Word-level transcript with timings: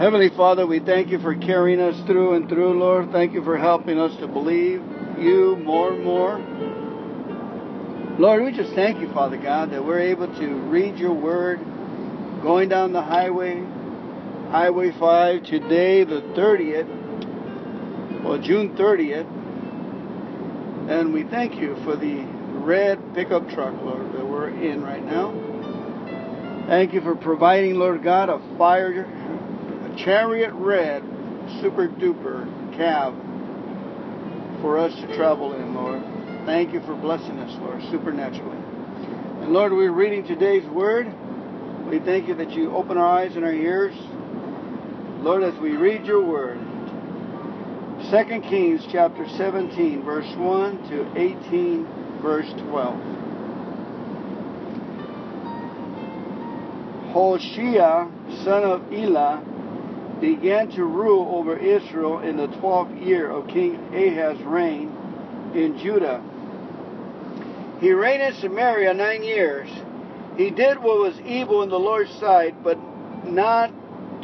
Heavenly 0.00 0.30
Father, 0.30 0.66
we 0.66 0.80
thank 0.80 1.10
you 1.10 1.18
for 1.18 1.34
carrying 1.34 1.78
us 1.78 1.94
through 2.06 2.32
and 2.32 2.48
through, 2.48 2.80
Lord. 2.80 3.12
Thank 3.12 3.34
you 3.34 3.44
for 3.44 3.58
helping 3.58 3.98
us 4.00 4.16
to 4.20 4.26
believe 4.26 4.82
you 5.18 5.56
more 5.62 5.92
and 5.92 6.02
more. 6.02 6.38
Lord, 8.18 8.42
we 8.42 8.50
just 8.50 8.72
thank 8.72 9.02
you, 9.02 9.12
Father 9.12 9.36
God, 9.36 9.72
that 9.72 9.84
we're 9.84 10.00
able 10.00 10.26
to 10.38 10.54
read 10.70 10.96
your 10.96 11.12
word 11.12 11.58
going 12.40 12.70
down 12.70 12.94
the 12.94 13.02
highway, 13.02 13.62
Highway 14.50 14.90
5, 14.98 15.42
today, 15.42 16.04
the 16.04 16.22
30th, 16.34 18.24
well, 18.24 18.38
June 18.38 18.74
30th. 18.76 19.28
And 20.88 21.12
we 21.12 21.24
thank 21.24 21.56
you 21.56 21.76
for 21.84 21.94
the 21.96 22.22
red 22.64 23.14
pickup 23.14 23.50
truck, 23.50 23.74
Lord, 23.82 24.14
that 24.14 24.24
we're 24.26 24.48
in 24.48 24.82
right 24.82 25.04
now. 25.04 25.34
Thank 26.68 26.94
you 26.94 27.02
for 27.02 27.14
providing, 27.16 27.74
Lord 27.74 28.02
God, 28.02 28.30
a 28.30 28.40
fire, 28.56 29.06
chariot 29.96 30.52
red, 30.54 31.02
super 31.60 31.88
duper 31.88 32.46
cab 32.76 33.14
for 34.60 34.78
us 34.78 34.94
to 35.00 35.16
travel 35.16 35.54
in, 35.54 35.74
Lord. 35.74 36.02
Thank 36.44 36.72
you 36.72 36.80
for 36.80 36.94
blessing 36.94 37.38
us, 37.38 37.56
Lord, 37.60 37.82
supernaturally. 37.90 38.56
And 39.42 39.52
Lord, 39.52 39.72
we're 39.72 39.92
reading 39.92 40.24
today's 40.24 40.66
word. 40.68 41.06
We 41.88 41.98
thank 41.98 42.28
you 42.28 42.34
that 42.36 42.50
you 42.52 42.72
open 42.74 42.96
our 42.96 43.06
eyes 43.06 43.36
and 43.36 43.44
our 43.44 43.52
ears. 43.52 43.94
Lord, 45.22 45.42
as 45.42 45.58
we 45.60 45.76
read 45.76 46.06
your 46.06 46.22
word, 46.22 46.58
2 48.10 48.40
Kings 48.48 48.86
chapter 48.90 49.28
17, 49.36 50.02
verse 50.02 50.34
1 50.36 50.88
to 50.90 51.18
18, 51.18 51.86
verse 52.22 52.50
12. 52.68 52.96
Hoshea, 57.12 58.08
son 58.44 58.64
of 58.64 58.92
Elah, 58.92 59.44
began 60.20 60.68
to 60.72 60.84
rule 60.84 61.34
over 61.36 61.56
Israel 61.56 62.20
in 62.20 62.36
the 62.36 62.46
twelfth 62.58 62.92
year 62.94 63.30
of 63.30 63.48
King 63.48 63.76
Ahaz's 63.94 64.42
reign 64.44 64.92
in 65.54 65.78
Judah. 65.78 66.22
He 67.80 67.92
reigned 67.92 68.22
in 68.22 68.34
Samaria 68.34 68.92
nine 68.94 69.22
years. 69.22 69.68
He 70.36 70.50
did 70.50 70.78
what 70.78 70.98
was 70.98 71.18
evil 71.20 71.62
in 71.62 71.70
the 71.70 71.78
Lord's 71.78 72.12
sight, 72.20 72.62
but 72.62 72.78
not 73.26 73.72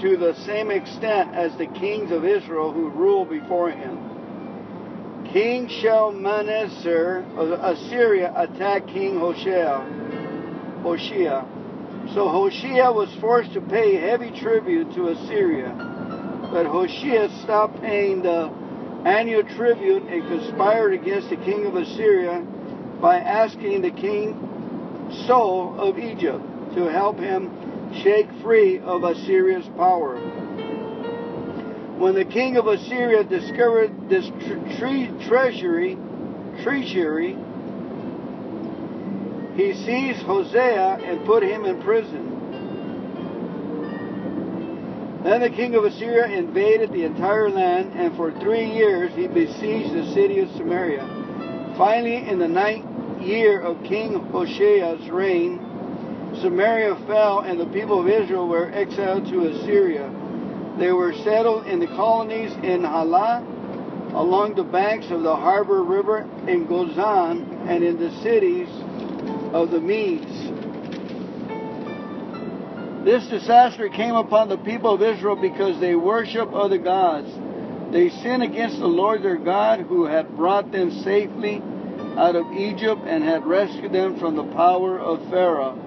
to 0.00 0.16
the 0.16 0.34
same 0.44 0.70
extent 0.70 1.34
as 1.34 1.56
the 1.56 1.66
kings 1.66 2.10
of 2.10 2.24
Israel 2.24 2.72
who 2.72 2.90
ruled 2.90 3.30
before 3.30 3.70
him. 3.70 5.24
King 5.32 5.68
Shalmaneser 5.68 7.24
of 7.36 7.50
Assyria 7.50 8.32
attacked 8.36 8.88
King 8.88 9.18
Hoshea. 9.18 9.82
Hoshea. 10.82 11.44
So 12.16 12.30
Hoshea 12.30 12.90
was 12.92 13.14
forced 13.20 13.52
to 13.52 13.60
pay 13.60 13.96
heavy 13.96 14.30
tribute 14.30 14.94
to 14.94 15.08
Assyria. 15.08 15.74
But 16.50 16.64
Hoshea 16.64 17.28
stopped 17.42 17.78
paying 17.82 18.22
the 18.22 18.50
annual 19.04 19.42
tribute 19.42 20.04
and 20.04 20.26
conspired 20.26 20.94
against 20.94 21.28
the 21.28 21.36
king 21.36 21.66
of 21.66 21.76
Assyria 21.76 22.40
by 23.02 23.18
asking 23.18 23.82
the 23.82 23.90
king 23.90 24.32
So 25.26 25.74
of 25.76 25.98
Egypt 25.98 26.42
to 26.76 26.84
help 26.84 27.18
him 27.18 27.52
shake 28.02 28.28
free 28.40 28.78
of 28.78 29.04
Assyria's 29.04 29.68
power. 29.76 30.16
When 31.98 32.14
the 32.14 32.24
king 32.24 32.56
of 32.56 32.66
Assyria 32.66 33.24
discovered 33.24 34.08
this 34.08 34.26
tre- 34.78 35.12
treasury, 35.28 35.98
treasury, 36.62 37.36
he 39.56 39.72
seized 39.72 40.20
Hosea 40.20 40.98
and 41.02 41.24
put 41.24 41.42
him 41.42 41.64
in 41.64 41.80
prison. 41.82 42.36
Then 45.24 45.40
the 45.40 45.50
king 45.50 45.74
of 45.74 45.84
Assyria 45.84 46.26
invaded 46.26 46.92
the 46.92 47.04
entire 47.04 47.50
land, 47.50 47.92
and 47.94 48.14
for 48.16 48.30
three 48.40 48.70
years 48.70 49.12
he 49.14 49.26
besieged 49.26 49.92
the 49.94 50.12
city 50.12 50.40
of 50.40 50.50
Samaria. 50.50 51.74
Finally, 51.76 52.28
in 52.28 52.38
the 52.38 52.46
ninth 52.46 52.86
year 53.20 53.60
of 53.60 53.82
King 53.82 54.14
Hosea's 54.30 55.08
reign, 55.10 55.58
Samaria 56.40 56.94
fell, 57.06 57.40
and 57.40 57.58
the 57.58 57.66
people 57.66 58.00
of 58.00 58.08
Israel 58.08 58.46
were 58.46 58.70
exiled 58.72 59.26
to 59.28 59.46
Assyria. 59.46 60.10
They 60.78 60.92
were 60.92 61.14
settled 61.24 61.66
in 61.66 61.80
the 61.80 61.86
colonies 61.88 62.52
in 62.62 62.84
Halah, 62.84 63.42
along 64.14 64.54
the 64.54 64.64
banks 64.64 65.06
of 65.10 65.22
the 65.22 65.34
Habor 65.34 65.88
river, 65.88 66.28
in 66.46 66.66
Gozan, 66.66 67.66
and 67.68 67.82
in 67.82 67.98
the 67.98 68.10
cities 68.22 68.68
of 69.62 69.70
the 69.70 69.80
Medes. 69.80 70.26
This 73.04 73.26
disaster 73.28 73.88
came 73.88 74.14
upon 74.14 74.48
the 74.48 74.58
people 74.58 74.94
of 74.94 75.02
Israel 75.02 75.36
because 75.36 75.80
they 75.80 75.94
worship 75.94 76.52
other 76.52 76.78
gods. 76.78 77.28
They 77.92 78.10
sinned 78.10 78.42
against 78.42 78.78
the 78.78 78.88
Lord 78.88 79.22
their 79.22 79.38
God, 79.38 79.80
who 79.80 80.04
had 80.04 80.36
brought 80.36 80.72
them 80.72 80.90
safely 80.90 81.62
out 82.18 82.34
of 82.34 82.52
Egypt 82.52 83.02
and 83.06 83.22
had 83.22 83.46
rescued 83.46 83.92
them 83.92 84.18
from 84.18 84.36
the 84.36 84.44
power 84.44 84.98
of 84.98 85.20
Pharaoh, 85.30 85.78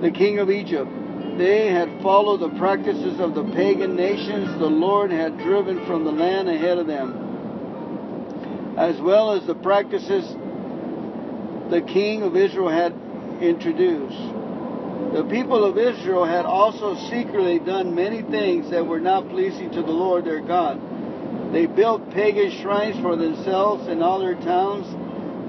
the 0.00 0.10
king 0.10 0.38
of 0.38 0.50
Egypt. 0.50 0.90
They 1.36 1.68
had 1.68 2.02
followed 2.02 2.38
the 2.38 2.58
practices 2.58 3.20
of 3.20 3.34
the 3.34 3.44
pagan 3.52 3.94
nations 3.94 4.58
the 4.58 4.66
Lord 4.66 5.12
had 5.12 5.38
driven 5.38 5.86
from 5.86 6.04
the 6.04 6.12
land 6.12 6.48
ahead 6.48 6.78
of 6.78 6.86
them, 6.86 8.74
as 8.76 8.98
well 9.00 9.32
as 9.32 9.46
the 9.46 9.54
practices 9.54 10.34
the 11.70 11.82
king 11.82 12.22
of 12.22 12.36
Israel 12.36 12.68
had 12.68 12.92
introduced. 13.40 14.18
The 15.12 15.24
people 15.30 15.64
of 15.64 15.78
Israel 15.78 16.24
had 16.24 16.44
also 16.44 16.96
secretly 17.08 17.58
done 17.58 17.94
many 17.94 18.22
things 18.22 18.70
that 18.70 18.86
were 18.86 19.00
not 19.00 19.28
pleasing 19.28 19.70
to 19.72 19.82
the 19.82 19.90
Lord 19.90 20.24
their 20.24 20.40
God. 20.40 20.80
They 21.52 21.66
built 21.66 22.10
pagan 22.10 22.50
shrines 22.50 23.00
for 23.00 23.16
themselves 23.16 23.88
in 23.88 24.02
all 24.02 24.18
their 24.18 24.34
towns, 24.34 24.86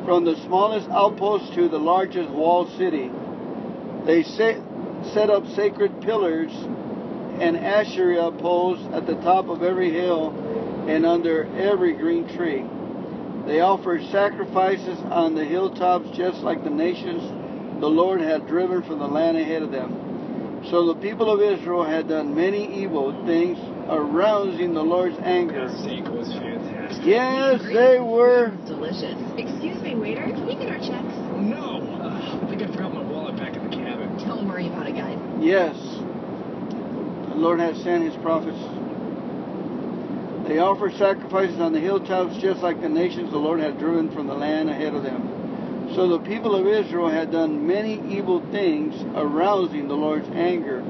from 0.06 0.24
the 0.24 0.35
smallest 0.46 0.90
outpost 0.90 1.53
to 1.56 1.68
the 1.68 1.80
largest 1.80 2.30
walled 2.30 2.69
city. 2.78 3.12
They 4.06 4.24
set, 4.24 4.62
set 5.13 5.30
up 5.30 5.46
sacred 5.56 6.01
pillars 6.01 6.51
and 7.40 7.57
Asherah 7.57 8.31
poles 8.31 8.80
at 8.94 9.06
the 9.06 9.16
top 9.16 9.47
of 9.47 9.63
every 9.63 9.91
hill 9.91 10.31
and 10.90 11.06
under 11.06 11.46
every 11.57 11.94
green 11.94 12.28
tree. 12.36 12.66
They 13.45 13.61
offered 13.61 14.01
sacrifices 14.11 15.00
on 15.09 15.35
the 15.35 15.45
hilltops 15.45 16.09
just 16.16 16.41
like 16.41 16.63
the 16.63 16.69
nations 16.69 17.23
the 17.79 17.88
Lord 17.89 18.22
had 18.22 18.47
driven 18.47 18.83
from 18.83 19.00
the 19.00 19.07
land 19.07 19.38
ahead 19.38 19.61
of 19.61 19.72
them. 19.72 20.66
So 20.69 20.85
the 20.94 21.00
people 21.00 21.31
of 21.31 21.41
Israel 21.41 21.85
had 21.85 22.09
done 22.09 22.35
many 22.35 22.83
evil 22.83 23.13
things, 23.25 23.57
arousing 23.88 24.73
the 24.73 24.83
Lord's 24.83 25.17
anger. 25.23 25.69
That 25.69 25.79
steak 25.79 26.05
was 26.09 26.31
fantastic. 26.33 27.05
Yes, 27.05 27.63
they 27.63 28.00
were. 28.00 28.51
Delicious. 28.67 29.16
Excuse 29.38 29.81
me, 29.81 29.95
waiter. 29.95 30.25
Can 30.27 30.45
we 30.45 30.56
get 30.56 30.69
our 30.69 30.77
checks? 30.77 31.16
Oh 31.31 31.39
no! 31.39 31.79
Uh, 32.03 32.41
I 32.44 32.50
think 32.50 32.61
I 32.61 32.67
forgot 32.67 32.94
my 32.94 33.01
wallet 33.01 33.38
back 33.38 33.56
in 33.56 33.69
the 33.69 33.75
cabin. 33.75 34.17
Don't 34.27 34.47
worry 34.47 34.67
about 34.67 34.88
it, 34.88 34.95
guys. 34.95 35.17
Yes. 35.39 35.75
The 37.29 37.35
Lord 37.35 37.59
has 37.61 37.77
sent 37.81 38.03
his 38.03 38.16
prophets. 38.21 38.59
They 40.50 40.58
offered 40.58 40.96
sacrifices 40.96 41.60
on 41.60 41.74
the 41.74 41.80
hilltops 41.80 42.36
just 42.38 42.64
like 42.64 42.82
the 42.82 42.90
nations 42.90 43.30
the 43.30 43.38
Lord 43.38 43.60
had 43.60 43.78
driven 43.78 44.10
from 44.10 44.26
the 44.26 44.34
land 44.34 44.68
ahead 44.68 44.96
of 44.96 45.04
them. 45.04 45.92
So 45.94 46.08
the 46.08 46.20
people 46.20 46.56
of 46.56 46.66
Israel 46.66 47.08
had 47.08 47.32
done 47.32 47.68
many 47.68 48.02
evil 48.18 48.44
things, 48.52 48.96
arousing 49.16 49.88
the 49.88 49.94
Lord's 49.94 50.28
anger. 50.34 50.84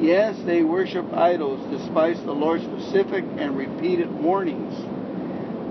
Yes, 0.00 0.36
they 0.44 0.64
worshiped 0.64 1.14
idols, 1.14 1.60
despite 1.70 2.16
the 2.24 2.34
Lord's 2.34 2.64
specific 2.64 3.24
and 3.38 3.56
repeated 3.56 4.12
warnings. 4.12 4.74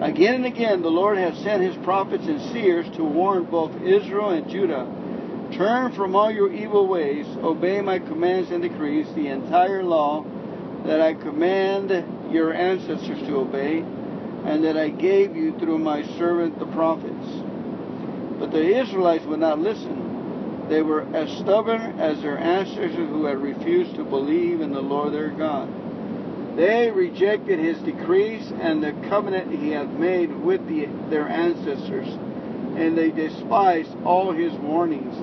Again 0.02 0.36
and 0.36 0.46
again, 0.46 0.82
the 0.82 0.88
Lord 0.88 1.18
has 1.18 1.38
sent 1.40 1.62
his 1.62 1.76
prophets 1.84 2.28
and 2.28 2.42
seers 2.54 2.90
to 2.96 3.04
warn 3.04 3.44
both 3.44 3.76
Israel 3.82 4.30
and 4.30 4.50
Judah 4.50 4.88
Turn 5.58 5.92
from 5.92 6.16
all 6.16 6.32
your 6.32 6.52
evil 6.52 6.88
ways, 6.88 7.26
obey 7.44 7.82
my 7.82 8.00
commands 8.00 8.52
and 8.52 8.62
decrees, 8.62 9.08
the 9.14 9.28
entire 9.28 9.84
law 9.84 10.26
that 10.86 11.02
I 11.02 11.14
command 11.14 11.92
your 12.32 12.54
ancestors 12.54 13.20
to 13.28 13.38
obey, 13.38 13.80
and 14.46 14.64
that 14.64 14.78
I 14.78 14.90
gave 14.90 15.36
you 15.36 15.58
through 15.58 15.80
my 15.80 16.04
servant 16.18 16.60
the 16.60 16.68
prophets. 16.68 17.28
But 18.40 18.52
the 18.52 18.80
Israelites 18.80 19.26
would 19.26 19.40
not 19.40 19.60
listen. 19.60 20.68
They 20.70 20.82
were 20.82 21.04
as 21.16 21.30
stubborn 21.38 22.00
as 22.00 22.22
their 22.22 22.38
ancestors 22.38 22.96
who 22.96 23.26
had 23.26 23.38
refused 23.38 23.96
to 23.96 24.04
believe 24.04 24.62
in 24.62 24.72
the 24.72 24.82
Lord 24.82 25.14
their 25.14 25.30
God. 25.30 25.70
They 26.58 26.90
rejected 26.90 27.60
his 27.60 27.78
decrees 27.80 28.52
and 28.60 28.82
the 28.82 28.94
covenant 29.10 29.52
he 29.52 29.72
had 29.72 30.00
made 30.00 30.34
with 30.34 30.66
the, 30.68 30.88
their 31.10 31.28
ancestors, 31.28 32.08
and 32.78 32.98
they 32.98 33.12
despised 33.12 33.92
all 34.06 34.32
his 34.32 34.54
warnings. 34.54 35.16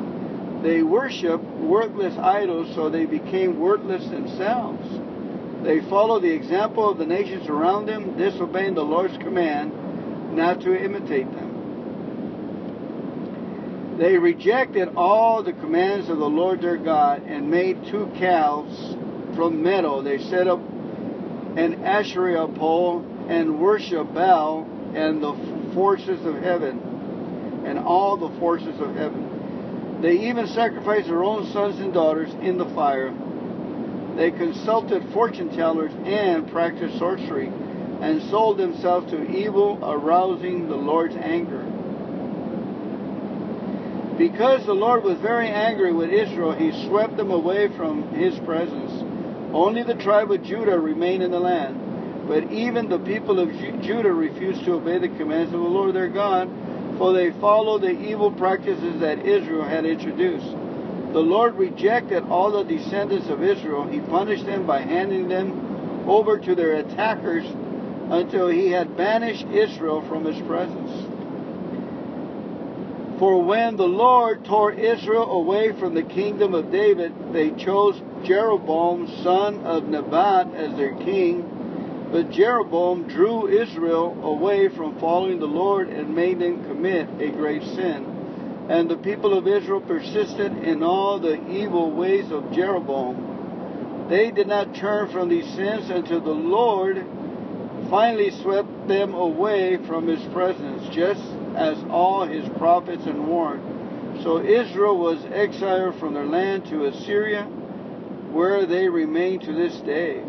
They 0.62 0.82
worshiped 0.82 1.44
worthless 1.44 2.16
idols, 2.18 2.72
so 2.74 2.88
they 2.88 3.06
became 3.06 3.58
worthless 3.58 4.04
themselves. 4.08 4.86
They 5.62 5.80
followed 5.88 6.22
the 6.22 6.32
example 6.32 6.90
of 6.90 6.98
the 6.98 7.06
nations 7.06 7.48
around 7.48 7.86
them, 7.86 8.16
disobeying 8.16 8.74
the 8.74 8.84
Lord's 8.84 9.16
command 9.18 9.72
not 10.34 10.60
to 10.62 10.74
imitate 10.74 11.32
them. 11.32 11.52
They 13.98 14.18
rejected 14.18 14.94
all 14.96 15.42
the 15.42 15.52
commands 15.52 16.08
of 16.08 16.18
the 16.18 16.28
Lord 16.28 16.60
their 16.62 16.78
God 16.78 17.22
and 17.26 17.50
made 17.50 17.86
two 17.86 18.10
calves 18.18 18.96
from 19.36 19.62
metal. 19.62 20.02
They 20.02 20.18
set 20.18 20.48
up 20.48 20.58
an 21.56 21.84
Asherah 21.84 22.48
pole 22.48 23.04
and 23.28 23.60
worship 23.60 24.12
Baal 24.12 24.66
and 24.94 25.22
the 25.22 25.34
forces 25.74 26.24
of 26.24 26.42
heaven 26.42 26.80
and 27.66 27.78
all 27.78 28.16
the 28.16 28.30
forces 28.40 28.80
of 28.80 28.96
heaven. 28.96 30.00
They 30.00 30.30
even 30.30 30.48
sacrificed 30.48 31.06
their 31.06 31.22
own 31.22 31.46
sons 31.52 31.78
and 31.78 31.92
daughters 31.92 32.32
in 32.42 32.58
the 32.58 32.66
fire. 32.74 33.14
They 34.16 34.30
consulted 34.30 35.02
fortune 35.12 35.54
tellers 35.56 35.92
and 36.04 36.48
practiced 36.48 36.98
sorcery 36.98 37.48
and 38.02 38.20
sold 38.30 38.58
themselves 38.58 39.10
to 39.12 39.30
evil, 39.30 39.78
arousing 39.82 40.68
the 40.68 40.76
Lord's 40.76 41.14
anger. 41.16 41.64
Because 44.18 44.66
the 44.66 44.74
Lord 44.74 45.04
was 45.04 45.18
very 45.18 45.48
angry 45.48 45.92
with 45.92 46.10
Israel, 46.10 46.52
he 46.52 46.72
swept 46.86 47.16
them 47.16 47.30
away 47.30 47.68
from 47.76 48.12
his 48.12 48.38
presence. 48.40 48.92
Only 49.54 49.84
the 49.84 49.94
tribe 49.94 50.30
of 50.30 50.42
Judah 50.42 50.78
remained 50.78 51.22
in 51.22 51.30
the 51.30 51.40
land. 51.40 52.26
But 52.28 52.50
even 52.50 52.88
the 52.88 52.98
people 52.98 53.40
of 53.40 53.50
Judah 53.82 54.12
refused 54.12 54.64
to 54.64 54.74
obey 54.74 54.98
the 54.98 55.08
commands 55.08 55.52
of 55.54 55.60
the 55.60 55.66
Lord 55.66 55.94
their 55.94 56.08
God, 56.08 56.50
for 56.98 57.12
they 57.12 57.30
followed 57.32 57.82
the 57.82 57.90
evil 57.90 58.30
practices 58.30 59.00
that 59.00 59.24
Israel 59.24 59.64
had 59.64 59.84
introduced. 59.84 60.54
The 61.12 61.20
Lord 61.20 61.56
rejected 61.56 62.24
all 62.24 62.50
the 62.50 62.64
descendants 62.64 63.28
of 63.28 63.42
Israel. 63.42 63.86
He 63.86 64.00
punished 64.00 64.46
them 64.46 64.66
by 64.66 64.80
handing 64.80 65.28
them 65.28 66.06
over 66.08 66.38
to 66.38 66.54
their 66.54 66.76
attackers 66.76 67.44
until 68.10 68.48
he 68.48 68.70
had 68.70 68.96
banished 68.96 69.46
Israel 69.48 70.02
from 70.08 70.24
his 70.24 70.40
presence. 70.46 70.90
For 73.18 73.44
when 73.44 73.76
the 73.76 73.86
Lord 73.86 74.44
tore 74.46 74.72
Israel 74.72 75.30
away 75.30 75.72
from 75.78 75.94
the 75.94 76.02
kingdom 76.02 76.54
of 76.54 76.72
David, 76.72 77.12
they 77.32 77.50
chose 77.52 78.00
Jeroboam, 78.24 79.06
son 79.22 79.60
of 79.60 79.86
Nebat, 79.86 80.54
as 80.54 80.76
their 80.76 80.96
king. 80.96 82.08
But 82.10 82.30
Jeroboam 82.30 83.06
drew 83.06 83.48
Israel 83.48 84.18
away 84.22 84.68
from 84.68 84.98
following 84.98 85.38
the 85.38 85.46
Lord 85.46 85.88
and 85.88 86.14
made 86.14 86.40
them 86.40 86.64
commit 86.64 87.08
a 87.20 87.30
great 87.30 87.62
sin. 87.62 88.11
And 88.68 88.88
the 88.88 88.96
people 88.96 89.36
of 89.36 89.46
Israel 89.46 89.80
persisted 89.80 90.56
in 90.62 90.82
all 90.82 91.18
the 91.18 91.46
evil 91.48 91.90
ways 91.90 92.30
of 92.30 92.52
Jeroboam. 92.52 94.06
They 94.08 94.30
did 94.30 94.46
not 94.46 94.74
turn 94.74 95.10
from 95.10 95.28
these 95.28 95.48
sins 95.54 95.90
until 95.90 96.20
the 96.20 96.30
Lord 96.30 97.04
finally 97.90 98.30
swept 98.30 98.88
them 98.88 99.14
away 99.14 99.78
from 99.86 100.06
his 100.06 100.22
presence, 100.32 100.82
just 100.94 101.22
as 101.56 101.76
all 101.90 102.24
his 102.24 102.48
prophets 102.56 103.04
had 103.04 103.18
warned. 103.18 104.22
So 104.22 104.42
Israel 104.42 104.98
was 104.98 105.24
exiled 105.32 105.96
from 105.98 106.14
their 106.14 106.26
land 106.26 106.66
to 106.66 106.86
Assyria, 106.86 107.44
where 108.30 108.66
they 108.66 108.88
remain 108.88 109.40
to 109.40 109.52
this 109.52 109.76
day. 109.80 110.22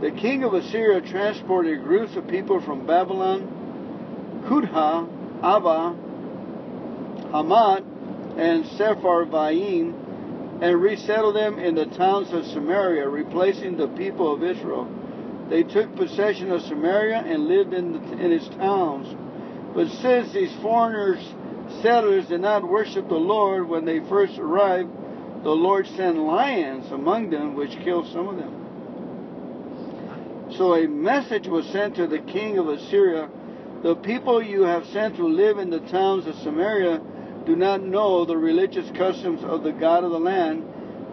The 0.00 0.10
king 0.12 0.44
of 0.44 0.54
Assyria 0.54 1.00
transported 1.00 1.82
groups 1.82 2.16
of 2.16 2.26
people 2.28 2.60
from 2.60 2.86
Babylon, 2.86 4.44
Kutha, 4.48 5.08
Ava, 5.38 5.96
Hamath, 7.32 7.84
and 8.36 8.64
Sepharvaim, 8.64 10.62
and 10.62 10.80
resettled 10.80 11.36
them 11.36 11.58
in 11.58 11.74
the 11.74 11.86
towns 11.86 12.32
of 12.32 12.44
Samaria, 12.46 13.08
replacing 13.08 13.76
the 13.76 13.88
people 13.88 14.32
of 14.32 14.42
Israel. 14.42 14.88
They 15.48 15.62
took 15.62 15.94
possession 15.96 16.50
of 16.50 16.62
Samaria 16.62 17.18
and 17.18 17.46
lived 17.46 17.72
in, 17.72 17.92
the, 17.92 18.00
in 18.18 18.32
its 18.32 18.48
towns. 18.48 19.14
But 19.74 19.88
since 19.88 20.32
these 20.32 20.52
foreigners, 20.62 21.18
settlers, 21.82 22.26
did 22.26 22.40
not 22.40 22.68
worship 22.68 23.08
the 23.08 23.14
Lord 23.14 23.68
when 23.68 23.84
they 23.84 24.00
first 24.00 24.38
arrived, 24.38 24.90
the 25.42 25.50
Lord 25.50 25.86
sent 25.86 26.18
lions 26.18 26.90
among 26.90 27.30
them, 27.30 27.54
which 27.54 27.78
killed 27.84 28.08
some 28.12 28.28
of 28.28 28.36
them. 28.36 28.58
So 30.56 30.74
a 30.74 30.88
message 30.88 31.46
was 31.46 31.66
sent 31.66 31.96
to 31.96 32.06
the 32.06 32.18
king 32.18 32.58
of 32.58 32.68
Assyria 32.68 33.28
The 33.82 33.94
people 33.94 34.42
you 34.42 34.62
have 34.62 34.84
sent 34.86 35.16
to 35.16 35.26
live 35.26 35.58
in 35.58 35.70
the 35.70 35.78
towns 35.80 36.26
of 36.26 36.34
Samaria 36.36 37.00
do 37.48 37.56
not 37.56 37.82
know 37.82 38.26
the 38.26 38.36
religious 38.36 38.90
customs 38.90 39.42
of 39.42 39.62
the 39.62 39.72
God 39.72 40.04
of 40.04 40.10
the 40.10 40.20
land. 40.20 40.64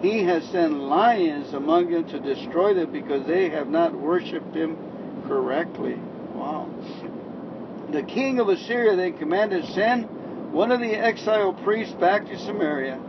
He 0.01 0.21
has 0.23 0.43
sent 0.49 0.73
lions 0.73 1.53
among 1.53 1.91
them 1.91 2.03
to 2.09 2.19
destroy 2.19 2.73
them 2.73 2.91
because 2.91 3.25
they 3.25 3.47
have 3.51 3.69
not 3.69 3.95
worshipped 3.95 4.53
him 4.53 4.75
correctly. 5.29 5.95
Wow. 6.33 6.69
The 7.89 8.03
king 8.03 8.41
of 8.41 8.49
Assyria 8.49 8.97
then 8.97 9.17
commanded, 9.17 9.63
Send 9.73 10.51
one 10.51 10.73
of 10.73 10.81
the 10.81 10.93
exiled 10.93 11.63
priests 11.63 11.93
back 11.93 12.25
to 12.25 12.37
Samaria. 12.37 12.99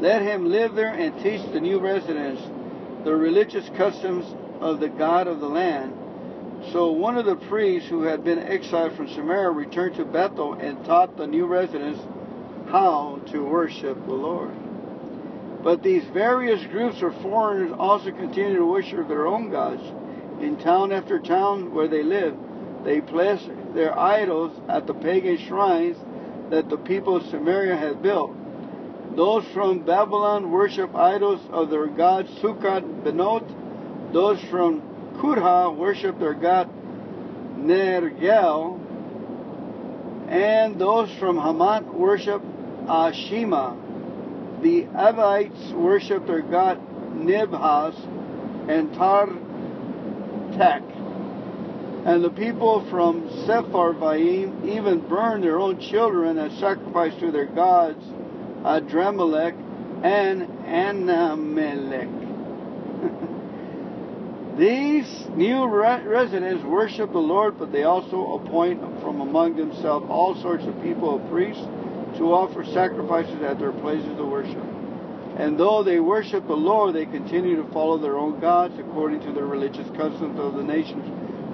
Let 0.00 0.22
him 0.22 0.50
live 0.50 0.74
there 0.74 0.92
and 0.92 1.22
teach 1.22 1.40
the 1.52 1.60
new 1.60 1.78
residents 1.78 2.42
the 3.04 3.14
religious 3.14 3.68
customs 3.76 4.26
of 4.60 4.80
the 4.80 4.88
God 4.88 5.28
of 5.28 5.38
the 5.38 5.48
land. 5.48 5.94
So 6.72 6.90
one 6.90 7.16
of 7.16 7.26
the 7.26 7.36
priests 7.36 7.88
who 7.88 8.02
had 8.02 8.24
been 8.24 8.40
exiled 8.40 8.96
from 8.96 9.08
Samaria 9.08 9.50
returned 9.50 9.94
to 9.96 10.04
Bethel 10.04 10.54
and 10.54 10.84
taught 10.84 11.16
the 11.16 11.28
new 11.28 11.46
residents 11.46 12.00
how 12.72 13.20
to 13.30 13.44
worship 13.44 14.02
the 14.06 14.14
Lord. 14.14 14.54
But 15.62 15.82
these 15.82 16.04
various 16.06 16.64
groups 16.66 17.02
of 17.02 17.14
foreigners 17.20 17.76
also 17.78 18.10
continue 18.10 18.56
to 18.56 18.66
worship 18.66 19.06
their 19.08 19.26
own 19.26 19.50
gods 19.50 19.82
in 20.40 20.56
town 20.56 20.90
after 20.90 21.20
town 21.20 21.74
where 21.74 21.86
they 21.86 22.02
live, 22.02 22.34
They 22.84 23.00
placed 23.00 23.48
their 23.74 23.96
idols 23.96 24.58
at 24.68 24.86
the 24.86 24.94
pagan 24.94 25.38
shrines 25.38 25.96
that 26.50 26.68
the 26.68 26.76
people 26.76 27.16
of 27.16 27.26
Samaria 27.26 27.76
had 27.76 28.02
built. 28.02 28.34
Those 29.14 29.44
from 29.52 29.84
Babylon 29.84 30.50
worship 30.50 30.94
idols 30.96 31.40
of 31.50 31.70
their 31.70 31.86
god 31.86 32.26
Sukkot 32.40 33.04
Benot. 33.04 34.12
Those 34.12 34.40
from 34.50 34.80
Kutha 35.18 35.76
worship 35.76 36.18
their 36.18 36.34
god 36.34 36.68
Nergal. 37.58 38.80
And 40.28 40.78
those 40.80 41.10
from 41.20 41.36
Hamath 41.36 41.84
worship 41.84 42.42
Ashima. 42.86 43.76
The 44.62 44.84
Avites 44.84 45.72
worship 45.74 46.26
their 46.26 46.42
god 46.42 46.80
Nibhaz 47.14 47.94
and 48.68 48.90
Tartak. 48.92 49.42
And 52.06 52.24
the 52.24 52.30
people 52.30 52.84
from 52.90 53.28
Sepharvaim 53.46 54.68
even 54.68 55.00
burned 55.08 55.44
their 55.44 55.58
own 55.58 55.78
children 55.80 56.38
as 56.38 56.52
sacrifice 56.58 57.14
to 57.20 57.30
their 57.30 57.46
gods, 57.46 58.04
Adramelech 58.64 59.54
and 60.04 60.42
Anammelech. 60.66 62.08
These 64.58 65.26
new 65.30 65.66
re- 65.66 66.02
residents 66.04 66.64
worship 66.64 67.12
the 67.12 67.18
Lord, 67.18 67.58
but 67.58 67.72
they 67.72 67.84
also 67.84 68.34
appoint 68.34 68.80
from 69.00 69.20
among 69.20 69.56
themselves 69.56 70.06
all 70.08 70.34
sorts 70.42 70.64
of 70.66 70.80
people 70.82 71.16
of 71.16 71.30
priests 71.30 71.64
to 72.18 72.32
offer 72.32 72.64
sacrifices 72.64 73.42
at 73.42 73.58
their 73.58 73.72
places 73.72 74.18
of 74.18 74.26
worship. 74.28 74.64
And 75.36 75.58
though 75.58 75.82
they 75.82 75.98
worship 75.98 76.46
the 76.46 76.54
Lord, 76.54 76.94
they 76.94 77.06
continue 77.06 77.56
to 77.56 77.72
follow 77.72 77.98
their 77.98 78.18
own 78.18 78.38
gods 78.40 78.74
according 78.78 79.20
to 79.20 79.32
the 79.32 79.42
religious 79.42 79.88
customs 79.96 80.38
of 80.38 80.54
the 80.54 80.62
nations 80.62 81.06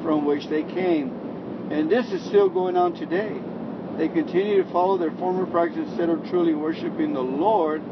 from 0.03 0.25
which 0.25 0.49
they 0.49 0.65
came. 0.65 1.69
And 1.71 1.91
this 1.91 2.11
is 2.13 2.23
still 2.25 2.49
going 2.49 2.77
on 2.77 2.95
today. 2.95 3.41
They 3.97 4.09
continue 4.09 4.63
to 4.63 4.71
follow 4.73 4.99
their 4.99 5.13
former 5.13 5.47
practice 5.47 5.89
instead 5.89 6.09
of 6.09 6.29
truly 6.29 6.55
worshiping 6.55 7.13
the 7.13 7.21
Lord 7.21 7.83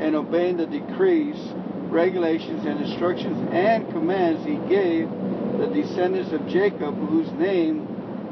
and 0.00 0.14
obeying 0.14 0.56
the 0.56 0.66
decrees, 0.66 1.36
regulations, 1.90 2.64
and 2.66 2.80
instructions 2.80 3.48
and 3.52 3.90
commands 3.90 4.44
He 4.44 4.56
gave 4.68 5.08
the 5.58 5.70
descendants 5.72 6.32
of 6.32 6.46
Jacob, 6.48 6.96
whose 7.08 7.30
name 7.32 7.86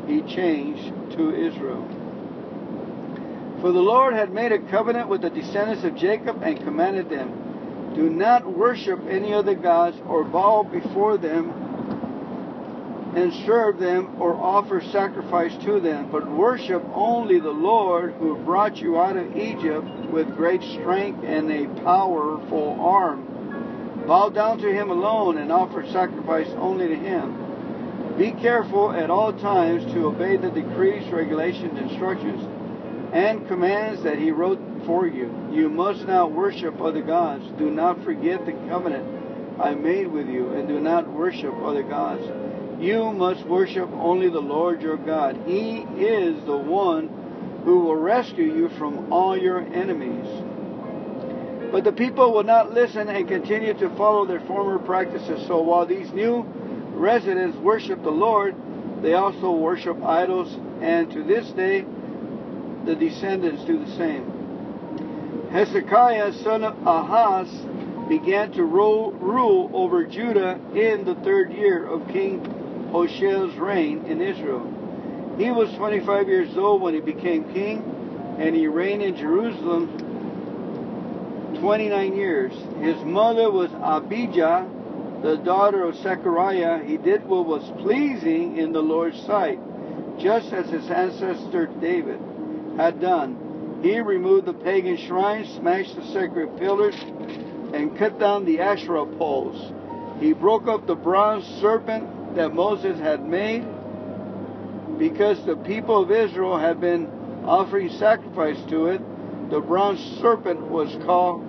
He 0.06 0.22
changed 0.34 0.92
to 1.16 1.34
Israel. 1.34 1.99
For 3.60 3.72
the 3.72 3.80
Lord 3.82 4.14
had 4.14 4.32
made 4.32 4.52
a 4.52 4.58
covenant 4.58 5.08
with 5.08 5.20
the 5.20 5.28
descendants 5.28 5.84
of 5.84 5.94
Jacob 5.94 6.42
and 6.42 6.58
commanded 6.62 7.10
them, 7.10 7.92
Do 7.94 8.08
not 8.08 8.50
worship 8.50 9.00
any 9.08 9.34
other 9.34 9.54
gods 9.54 9.98
or 10.06 10.24
bow 10.24 10.62
before 10.62 11.18
them 11.18 11.52
and 13.14 13.32
serve 13.44 13.78
them 13.78 14.16
or 14.20 14.34
offer 14.34 14.80
sacrifice 14.80 15.54
to 15.64 15.80
them, 15.80 16.08
but 16.10 16.30
worship 16.30 16.82
only 16.94 17.38
the 17.40 17.50
Lord 17.50 18.14
who 18.14 18.36
brought 18.36 18.78
you 18.78 18.98
out 18.98 19.16
of 19.16 19.36
Egypt 19.36 19.86
with 20.10 20.36
great 20.36 20.62
strength 20.62 21.22
and 21.24 21.50
a 21.50 21.66
powerful 21.82 22.78
arm. 22.80 23.26
Bow 24.06 24.30
down 24.30 24.58
to 24.58 24.72
him 24.72 24.90
alone 24.90 25.36
and 25.36 25.52
offer 25.52 25.84
sacrifice 25.88 26.48
only 26.56 26.88
to 26.88 26.96
him. 26.96 28.16
Be 28.16 28.32
careful 28.32 28.92
at 28.92 29.10
all 29.10 29.32
times 29.32 29.84
to 29.92 30.06
obey 30.06 30.36
the 30.36 30.50
decrees, 30.50 31.10
regulations, 31.10 31.78
instructions, 31.78 32.59
and 33.12 33.46
commands 33.48 34.02
that 34.02 34.18
he 34.18 34.30
wrote 34.30 34.60
for 34.86 35.06
you. 35.06 35.34
You 35.50 35.68
must 35.68 36.06
not 36.06 36.32
worship 36.32 36.80
other 36.80 37.02
gods. 37.02 37.44
Do 37.58 37.70
not 37.70 38.02
forget 38.04 38.46
the 38.46 38.52
covenant 38.68 39.60
I 39.60 39.74
made 39.74 40.06
with 40.06 40.28
you, 40.28 40.52
and 40.52 40.68
do 40.68 40.80
not 40.80 41.10
worship 41.10 41.54
other 41.62 41.82
gods. 41.82 42.22
You 42.80 43.12
must 43.12 43.44
worship 43.44 43.90
only 43.92 44.30
the 44.30 44.40
Lord 44.40 44.80
your 44.80 44.96
God. 44.96 45.42
He 45.46 45.78
is 45.98 46.42
the 46.46 46.56
one 46.56 47.08
who 47.64 47.80
will 47.80 47.96
rescue 47.96 48.54
you 48.54 48.70
from 48.78 49.12
all 49.12 49.36
your 49.36 49.60
enemies. 49.60 50.26
But 51.70 51.84
the 51.84 51.92
people 51.92 52.34
would 52.34 52.46
not 52.46 52.72
listen 52.72 53.08
and 53.08 53.28
continued 53.28 53.78
to 53.80 53.94
follow 53.96 54.24
their 54.24 54.40
former 54.40 54.78
practices. 54.78 55.46
So 55.46 55.60
while 55.60 55.84
these 55.84 56.10
new 56.12 56.42
residents 56.94 57.56
worship 57.58 58.02
the 58.02 58.10
Lord, 58.10 58.56
they 59.02 59.14
also 59.14 59.52
worship 59.52 60.02
idols, 60.02 60.56
and 60.80 61.10
to 61.12 61.22
this 61.22 61.50
day, 61.50 61.84
the 62.84 62.94
descendants 62.94 63.64
do 63.64 63.84
the 63.84 63.90
same. 63.96 65.48
Hezekiah, 65.52 66.32
son 66.44 66.64
of 66.64 66.86
Ahaz, 66.86 67.48
began 68.08 68.52
to 68.52 68.64
rule, 68.64 69.12
rule 69.12 69.70
over 69.72 70.04
Judah 70.04 70.58
in 70.74 71.04
the 71.04 71.14
third 71.16 71.52
year 71.52 71.84
of 71.86 72.06
King 72.08 72.40
Hoshea's 72.92 73.56
reign 73.56 74.06
in 74.06 74.20
Israel. 74.20 74.66
He 75.38 75.50
was 75.50 75.72
25 75.74 76.28
years 76.28 76.56
old 76.56 76.82
when 76.82 76.94
he 76.94 77.00
became 77.00 77.52
king, 77.52 77.82
and 78.38 78.54
he 78.54 78.66
reigned 78.66 79.02
in 79.02 79.16
Jerusalem 79.16 79.88
29 81.60 82.16
years. 82.16 82.52
His 82.80 83.02
mother 83.04 83.50
was 83.50 83.70
Abijah, 83.72 84.68
the 85.22 85.36
daughter 85.36 85.84
of 85.84 85.96
Zechariah. 85.96 86.84
He 86.84 86.96
did 86.96 87.26
what 87.26 87.46
was 87.46 87.62
pleasing 87.82 88.56
in 88.56 88.72
the 88.72 88.82
Lord's 88.82 89.20
sight, 89.22 89.58
just 90.18 90.52
as 90.52 90.68
his 90.68 90.88
ancestor 90.90 91.66
David 91.80 92.20
had 92.80 93.00
done. 93.00 93.80
He 93.82 94.00
removed 94.00 94.46
the 94.46 94.54
pagan 94.54 94.96
shrines, 94.96 95.48
smashed 95.56 95.96
the 95.96 96.04
sacred 96.12 96.56
pillars, 96.56 96.94
and 97.74 97.96
cut 97.96 98.18
down 98.18 98.44
the 98.46 98.60
Asherah 98.60 99.06
poles. 99.18 99.72
He 100.18 100.32
broke 100.32 100.66
up 100.66 100.86
the 100.86 100.94
bronze 100.94 101.44
serpent 101.60 102.36
that 102.36 102.54
Moses 102.54 102.98
had 102.98 103.22
made 103.24 103.66
because 104.98 105.44
the 105.44 105.56
people 105.56 106.02
of 106.02 106.10
Israel 106.10 106.58
had 106.58 106.80
been 106.80 107.06
offering 107.44 107.90
sacrifice 107.90 108.58
to 108.68 108.86
it. 108.86 109.00
The 109.50 109.60
bronze 109.60 110.00
serpent 110.20 110.60
was 110.60 110.94
called 111.04 111.42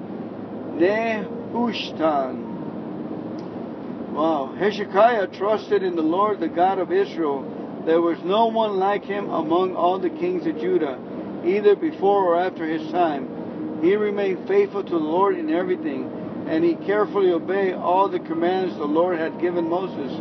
Nehushtan. 0.78 2.50
Wow. 4.14 4.54
Hezekiah 4.58 5.28
trusted 5.28 5.84
in 5.84 5.96
the 5.96 6.02
Lord, 6.02 6.40
the 6.42 6.50
God 6.50 6.80
of 6.80 6.92
Israel. 6.92 7.44
There 7.86 8.02
was 8.02 8.20
no 8.24 8.48
one 8.48 8.78
like 8.78 9.04
him 9.04 9.30
among 9.30 9.76
all 9.76 9.98
the 10.00 10.10
kings 10.10 10.46
of 10.46 10.60
Judah, 10.60 11.00
either 11.46 11.76
before 11.76 12.26
or 12.26 12.40
after 12.40 12.66
his 12.66 12.92
time. 12.92 13.80
He 13.82 13.96
remained 13.96 14.48
faithful 14.48 14.84
to 14.84 14.90
the 14.92 14.98
Lord 14.98 15.38
in 15.38 15.50
everything, 15.50 16.10
and 16.48 16.64
he 16.64 16.76
carefully 16.76 17.32
obeyed 17.32 17.74
all 17.74 18.10
the 18.10 18.20
commands 18.20 18.76
the 18.76 18.86
Lord 18.86 19.18
had 19.20 19.40
given 19.40 19.70
Moses. 19.70 20.12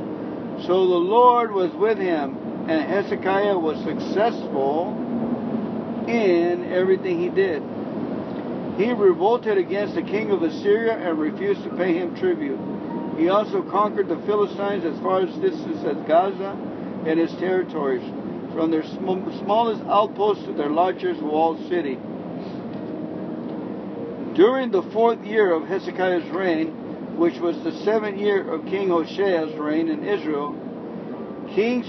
So 0.67 0.87
the 0.87 0.95
Lord 0.95 1.53
was 1.53 1.73
with 1.73 1.99
him, 1.99 2.37
and 2.69 2.89
Hezekiah 2.89 3.59
was 3.59 3.83
successful 3.85 4.97
in 6.09 6.73
everything 6.73 7.21
he 7.21 7.29
did. 7.29 7.63
He 8.77 8.93
revolted 8.93 9.59
against 9.59 9.95
the 9.95 10.03
king 10.03 10.31
of 10.31 10.43
Assyria 10.43 10.97
and 10.97 11.19
refused 11.19 11.63
to 11.65 11.77
pay 11.77 11.95
him 11.95 12.17
tribute. 12.17 12.59
He 13.19 13.29
also 13.29 13.63
conquered 13.63 14.09
the 14.09 14.17
Philistines 14.25 14.85
as 14.85 14.99
far 15.01 15.21
as 15.21 15.35
distance 15.37 15.85
as 15.85 15.97
Gaza 16.09 16.57
and 17.07 17.21
its 17.21 17.35
territories, 17.35 18.03
from 18.53 18.71
their 18.71 18.85
sm- 18.85 19.31
smallest 19.43 19.83
outpost 19.89 20.45
to 20.45 20.53
their 20.53 20.71
largest 20.71 21.21
walled 21.21 21.59
city. 21.69 21.99
During 24.35 24.71
the 24.71 24.83
fourth 24.93 25.25
year 25.25 25.53
of 25.53 25.67
Hezekiah's 25.67 26.29
reign, 26.31 27.17
which 27.17 27.39
was 27.39 27.59
the 27.63 27.73
seventh 27.85 28.19
year 28.19 28.43
of 28.43 28.65
King 28.67 28.89
Hoshea's 28.89 29.53
reign 29.59 29.89
in 29.89 30.05
Israel, 30.05 30.57
King 31.55 31.85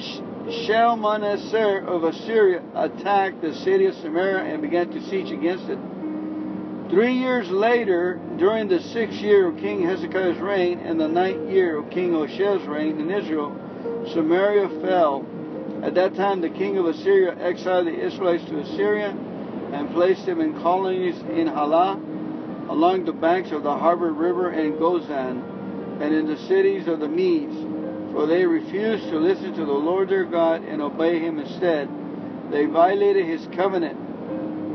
Shalmaneser 0.66 1.86
of 1.86 2.04
Assyria 2.04 2.64
attacked 2.76 3.42
the 3.42 3.54
city 3.54 3.86
of 3.86 3.96
Samaria 3.96 4.44
and 4.44 4.62
began 4.62 4.90
to 4.92 5.02
siege 5.10 5.32
against 5.32 5.70
it. 5.70 5.80
Three 6.90 7.14
years 7.14 7.50
later, 7.50 8.20
during 8.38 8.68
the 8.68 8.82
sixth 8.82 9.22
year 9.22 9.48
of 9.48 9.58
King 9.58 9.84
Hezekiah's 9.84 10.40
reign 10.40 10.80
and 10.80 11.00
the 11.00 11.08
ninth 11.08 11.50
year 11.50 11.78
of 11.78 11.90
King 11.90 12.12
Hoshea's 12.12 12.68
reign 12.68 13.00
in 13.00 13.10
Israel, 13.10 13.56
Samaria 14.14 14.68
fell. 14.82 15.26
At 15.84 15.96
that 15.96 16.16
time, 16.16 16.42
the 16.42 16.50
king 16.50 16.78
of 16.78 16.86
Assyria 16.86 17.36
exiled 17.40 17.88
the 17.88 18.06
Israelites 18.06 18.44
to 18.46 18.60
Assyria 18.60 19.10
and 19.74 19.92
placed 19.92 20.26
them 20.26 20.40
in 20.40 20.54
colonies 20.62 21.20
in 21.22 21.48
Halah, 21.48 22.00
along 22.70 23.06
the 23.06 23.14
banks 23.14 23.52
of 23.52 23.64
the 23.64 23.74
Habor 23.74 24.16
River 24.16 24.50
and 24.52 24.78
Gozan, 24.78 25.42
and 26.00 26.14
in 26.14 26.28
the 26.28 26.38
cities 26.38 26.88
of 26.88 27.00
the 27.00 27.08
Medes, 27.08 27.56
for 28.14 28.28
they 28.28 28.46
refused 28.46 29.10
to 29.10 29.18
listen 29.18 29.54
to 29.54 29.66
the 29.66 29.72
Lord 29.72 30.10
their 30.10 30.26
God 30.26 30.64
and 30.64 30.82
obey 30.82 31.20
him 31.20 31.40
instead. 31.40 31.90
They 32.52 32.66
violated 32.66 33.26
his 33.26 33.48
covenant 33.56 33.98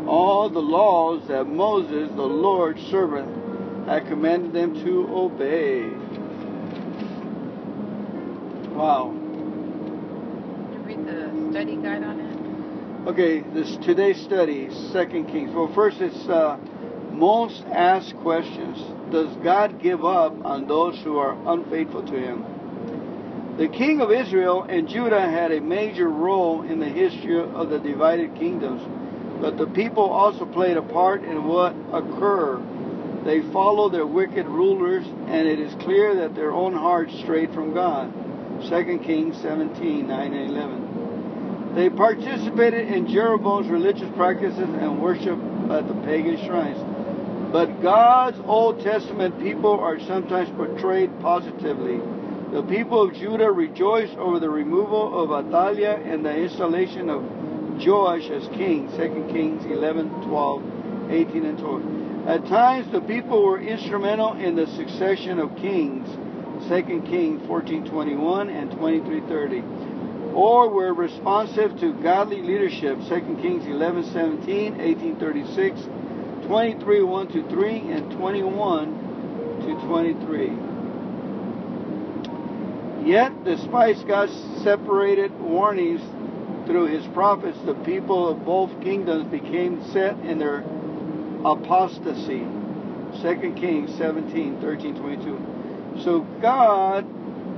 all 0.08 0.48
the 0.48 0.62
laws 0.62 1.26
that 1.28 1.46
Moses, 1.46 2.10
the 2.14 2.22
Lord's 2.22 2.82
servant, 2.90 3.86
had 3.88 4.06
commanded 4.06 4.52
them 4.52 4.74
to 4.82 5.08
obey. 5.12 5.90
Wow. 8.74 9.25
The 11.06 11.50
study 11.52 11.76
guide 11.76 12.02
on 12.02 12.18
it? 12.18 13.08
Okay, 13.08 13.38
this 13.54 13.76
today's 13.86 14.20
study, 14.22 14.68
Second 14.90 15.28
Kings. 15.28 15.54
Well, 15.54 15.72
first 15.72 16.00
it's 16.00 16.28
uh, 16.28 16.58
most 17.12 17.62
asked 17.66 18.16
questions. 18.16 18.76
Does 19.12 19.32
God 19.36 19.80
give 19.80 20.04
up 20.04 20.44
on 20.44 20.66
those 20.66 20.98
who 21.04 21.18
are 21.18 21.38
unfaithful 21.46 22.02
to 22.02 22.12
Him? 22.12 23.56
The 23.56 23.68
king 23.68 24.00
of 24.00 24.10
Israel 24.10 24.64
and 24.64 24.88
Judah 24.88 25.20
had 25.20 25.52
a 25.52 25.60
major 25.60 26.08
role 26.08 26.62
in 26.62 26.80
the 26.80 26.88
history 26.88 27.40
of 27.40 27.70
the 27.70 27.78
divided 27.78 28.34
kingdoms, 28.34 28.82
but 29.40 29.56
the 29.56 29.68
people 29.68 30.02
also 30.02 30.44
played 30.44 30.76
a 30.76 30.82
part 30.82 31.22
in 31.22 31.44
what 31.44 31.72
occurred. 31.92 32.64
They 33.24 33.42
followed 33.52 33.90
their 33.90 34.08
wicked 34.08 34.46
rulers, 34.46 35.06
and 35.06 35.46
it 35.46 35.60
is 35.60 35.72
clear 35.84 36.16
that 36.16 36.34
their 36.34 36.50
own 36.50 36.74
hearts 36.74 37.16
strayed 37.20 37.54
from 37.54 37.72
God. 37.72 38.12
2 38.68 38.98
Kings 39.04 39.36
17 39.42 40.08
9 40.08 40.34
and 40.34 40.50
11. 40.50 40.85
They 41.76 41.90
participated 41.90 42.88
in 42.88 43.06
Jeroboam's 43.06 43.68
religious 43.68 44.08
practices 44.16 44.58
and 44.58 44.98
worship 44.98 45.38
at 45.70 45.86
the 45.86 45.94
pagan 46.06 46.38
shrines. 46.46 46.78
But 47.52 47.82
God's 47.82 48.38
Old 48.46 48.80
Testament 48.82 49.38
people 49.38 49.78
are 49.78 50.00
sometimes 50.00 50.48
portrayed 50.56 51.10
positively. 51.20 52.00
The 52.50 52.62
people 52.62 53.02
of 53.02 53.12
Judah 53.12 53.52
rejoiced 53.52 54.16
over 54.16 54.40
the 54.40 54.48
removal 54.48 55.22
of 55.22 55.30
Athaliah 55.30 56.00
and 56.02 56.24
the 56.24 56.34
installation 56.34 57.10
of 57.10 57.22
Joash 57.84 58.30
as 58.30 58.48
king. 58.56 58.88
2 58.96 59.28
Kings 59.30 59.66
11, 59.66 60.08
12, 60.28 61.10
18, 61.10 61.44
and 61.44 61.58
12. 61.58 62.26
At 62.26 62.46
times, 62.46 62.90
the 62.90 63.02
people 63.02 63.44
were 63.44 63.60
instrumental 63.60 64.32
in 64.32 64.56
the 64.56 64.66
succession 64.66 65.38
of 65.38 65.54
kings. 65.56 66.08
2 66.68 67.02
Kings 67.02 67.42
14:21 67.46 68.48
and 68.48 68.70
23:30, 68.70 69.85
or 70.36 70.68
were 70.68 70.92
responsive 70.92 71.80
to 71.80 71.94
godly 72.02 72.42
leadership. 72.42 72.98
2 73.08 73.40
Kings 73.40 73.64
11:17, 73.64 74.76
18:36, 74.78 76.46
23 76.46 77.02
1 77.02 77.28
to 77.28 77.42
3, 77.48 77.90
and 77.90 78.12
21 78.12 78.94
to 79.62 79.74
23. 79.86 80.52
Yet, 83.08 83.32
despite 83.44 84.06
God's 84.06 84.34
separated 84.62 85.32
warnings 85.40 86.02
through 86.66 86.86
his 86.86 87.06
prophets, 87.14 87.58
the 87.64 87.74
people 87.74 88.28
of 88.28 88.44
both 88.44 88.78
kingdoms 88.82 89.24
became 89.30 89.82
set 89.92 90.18
in 90.18 90.38
their 90.38 90.62
apostasy. 91.46 92.44
2 93.22 93.54
Kings 93.56 93.96
17, 93.96 94.60
13, 94.60 94.96
22. 95.00 96.02
So 96.04 96.20
God, 96.42 97.06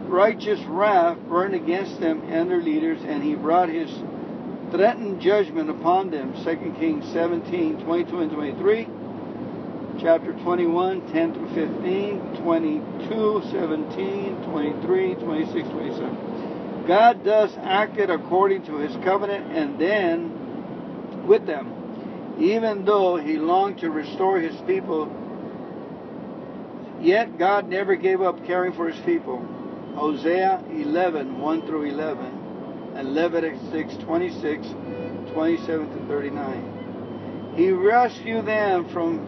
righteous 0.08 0.60
wrath, 0.64 1.18
burned 1.28 1.54
against 1.54 2.00
them 2.00 2.22
and 2.28 2.50
their 2.50 2.62
leaders, 2.62 3.00
and 3.04 3.22
he 3.22 3.34
brought 3.34 3.68
his 3.68 3.90
threatened 4.70 5.20
judgment 5.20 5.70
upon 5.70 6.10
them. 6.10 6.32
2 6.44 6.74
Kings 6.78 7.06
17, 7.12 7.84
22 7.84 8.20
and 8.20 8.30
23 8.30 8.88
chapter 10.00 10.32
21, 10.32 11.12
10 11.12 11.34
through 11.34 11.54
15, 11.54 12.42
22, 12.42 13.42
17, 13.50 14.44
23, 14.44 15.14
26, 15.14 15.68
27. 15.68 16.84
God 16.86 17.24
thus 17.24 17.52
acted 17.60 18.08
according 18.08 18.64
to 18.66 18.76
his 18.76 18.94
covenant 19.04 19.52
and 19.52 19.78
then 19.78 21.26
with 21.26 21.46
them, 21.46 22.36
even 22.38 22.84
though 22.84 23.16
he 23.16 23.38
longed 23.38 23.78
to 23.78 23.90
restore 23.90 24.40
his 24.40 24.58
people. 24.62 25.12
Yet 27.00 27.36
God 27.36 27.68
never 27.68 27.96
gave 27.96 28.22
up 28.22 28.44
caring 28.46 28.72
for 28.72 28.88
his 28.88 29.00
people. 29.04 29.46
Hosea 29.98 30.62
11, 30.70 31.40
1 31.40 31.66
through 31.66 31.82
11, 31.86 32.92
and 32.94 33.14
Leviticus 33.14 33.96
26, 34.04 34.68
27 35.32 35.90
to 35.90 36.06
39. 36.06 37.52
He 37.56 37.72
rescued 37.72 38.46
them 38.46 38.88
from 38.90 39.26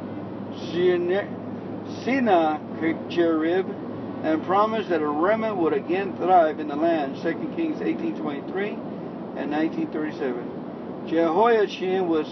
Sennacherib 2.05 3.67
and 4.23 4.45
promised 4.45 4.91
that 4.91 5.03
a 5.03 5.09
remnant 5.09 5.57
would 5.57 5.73
again 5.73 6.17
thrive 6.17 6.61
in 6.61 6.69
the 6.69 6.77
land. 6.77 7.17
2 7.21 7.53
Kings 7.57 7.81
18:23 7.81 8.79
and 9.37 9.51
19:37. 9.51 11.09
Jehoiachin 11.09 12.07
was 12.07 12.29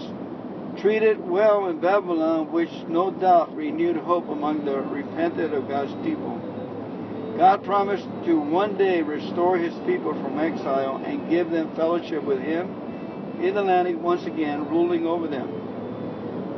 treated 0.77 1.19
well 1.27 1.67
in 1.67 1.79
Babylon, 1.81 2.49
which 2.53 2.71
no 2.87 3.11
doubt 3.11 3.53
renewed 3.53 3.97
hope 3.97 4.29
among 4.29 4.63
the 4.63 4.79
repentant 4.79 5.53
of 5.53 5.67
God's 5.67 5.93
people. 6.05 6.38
God 7.39 7.63
promised 7.63 8.03
to 8.25 8.37
one 8.37 8.77
day 8.77 9.01
restore 9.01 9.57
his 9.57 9.73
people 9.85 10.13
from 10.21 10.37
exile 10.37 11.01
and 11.05 11.29
give 11.29 11.49
them 11.49 11.73
fellowship 11.73 12.21
with 12.25 12.41
him 12.41 12.67
in 13.41 13.55
the 13.55 13.61
land 13.61 14.03
once 14.03 14.25
again, 14.25 14.67
ruling 14.67 15.05
over 15.05 15.25
them. 15.29 15.47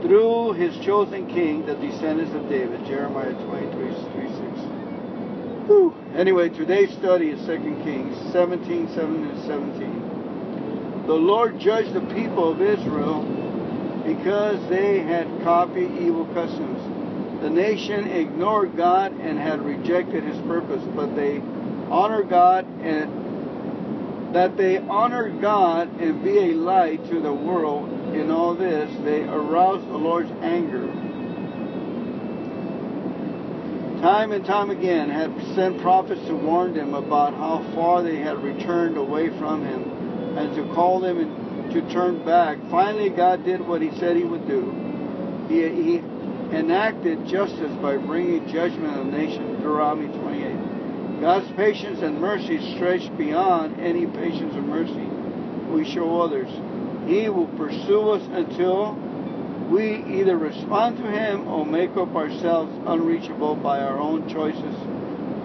Through 0.02 0.54
his 0.54 0.76
chosen 0.84 1.28
king, 1.28 1.68
the 1.68 1.76
descendants 1.76 2.34
of 2.34 2.50
David. 2.50 2.84
Jeremiah 2.88 3.34
23, 3.46 3.94
3, 3.94 3.94
6. 3.94 4.42
Whew. 5.68 5.94
Anyway, 6.16 6.50
today's 6.50 6.92
study 6.94 7.30
is 7.30 7.46
2 7.46 7.58
Kings 7.84 8.18
17, 8.32 8.90
7 8.96 9.24
and 9.24 9.40
17. 9.46 11.06
The 11.06 11.14
Lord 11.14 11.60
judged 11.60 11.94
the 11.94 12.02
people 12.12 12.54
of 12.54 12.60
Israel 12.60 13.22
because 14.04 14.68
they 14.68 15.04
had 15.04 15.28
copied 15.44 15.92
evil 15.92 16.26
customs. 16.34 17.01
The 17.42 17.50
nation 17.50 18.08
ignored 18.08 18.78
God 18.78 19.14
and 19.20 19.40
had 19.40 19.62
rejected 19.62 20.24
his 20.24 20.38
purpose, 20.48 20.84
but 20.96 21.16
they 21.16 21.42
honor 21.90 22.24
God 22.24 22.68
and 22.82 24.36
that 24.36 24.56
they 24.58 24.78
honor 24.78 25.30
God 25.30 25.90
and 26.00 26.24
be 26.24 26.38
a 26.38 26.54
light 26.54 27.04
to 27.10 27.20
the 27.20 27.34
world 27.34 27.90
in 28.16 28.30
all 28.30 28.54
this, 28.56 28.92
they 29.04 29.24
aroused 29.24 29.88
the 29.88 29.98
Lord's 29.98 30.32
anger. 30.42 30.88
Time 34.02 34.32
and 34.32 34.46
time 34.46 34.70
again 34.70 35.10
had 35.10 35.32
sent 35.56 35.80
prophets 35.80 36.26
to 36.28 36.36
warn 36.36 36.74
them 36.74 36.94
about 36.94 37.34
how 37.34 37.64
far 37.76 38.04
they 38.04 38.18
had 38.18 38.38
returned 38.38 38.98
away 38.98 39.30
from 39.38 39.64
him 39.64 40.38
and 40.38 40.56
to 40.56 40.64
call 40.74 41.00
them 41.00 41.18
to 41.72 41.82
turn 41.92 42.24
back. 42.24 42.58
Finally, 42.70 43.10
God 43.10 43.44
did 43.44 43.62
what 43.62 43.82
he 43.82 43.92
said 44.00 44.16
he 44.16 44.24
would 44.24 44.48
do. 44.48 45.48
He, 45.48 45.68
he 45.70 46.04
enacted 46.52 47.26
justice 47.28 47.74
by 47.82 47.98
bringing 47.98 48.48
judgment 48.48 48.98
on 48.98 49.12
the 49.12 49.18
nation. 49.18 49.56
Deuteronomy 49.56 50.08
28. 50.18 51.22
God's 51.22 51.52
patience 51.56 52.02
and 52.02 52.20
mercy 52.20 52.76
stretch 52.76 53.16
beyond 53.18 53.80
any 53.80 54.06
patience 54.06 54.56
or 54.56 54.62
mercy 54.62 55.08
we 55.72 55.86
show 55.86 56.20
others. 56.22 56.50
He 57.08 57.30
will 57.30 57.48
pursue 57.58 58.10
us 58.10 58.24
until 58.32 58.96
we 59.70 60.04
either 60.20 60.38
respond 60.38 60.98
to 60.98 61.10
Him 61.10 61.48
or 61.48 61.66
make 61.66 61.96
up 61.96 62.16
ourselves 62.16 62.72
unreachable 62.86 63.56
by 63.56 63.82
our 63.82 63.98
own 63.98 64.28
choices 64.30 64.76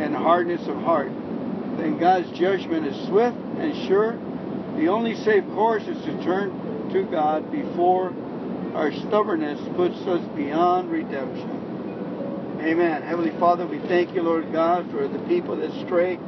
and 0.00 0.14
hardness 0.14 0.66
of 0.66 0.76
heart. 0.76 1.12
Then 1.78 1.98
God's 1.98 2.30
judgment 2.32 2.86
is 2.86 3.06
swift 3.06 3.36
and 3.58 3.86
sure. 3.86 4.18
The 4.76 4.88
only 4.88 5.14
safe 5.14 5.44
course 5.54 5.84
is 5.84 6.02
to 6.04 6.25
turn 6.25 6.90
to 6.92 7.04
God 7.04 7.50
before 7.52 8.12
our 8.76 8.92
stubbornness 8.92 9.59
puts 9.75 9.97
us 10.06 10.23
beyond 10.37 10.90
redemption. 10.90 12.59
Amen. 12.61 13.02
Heavenly 13.02 13.33
Father, 13.40 13.66
we 13.66 13.78
thank 13.78 14.14
you, 14.14 14.21
Lord 14.21 14.52
God, 14.52 14.90
for 14.90 15.09
the 15.09 15.18
people 15.21 15.56
that 15.56 15.73
stray. 15.87 16.18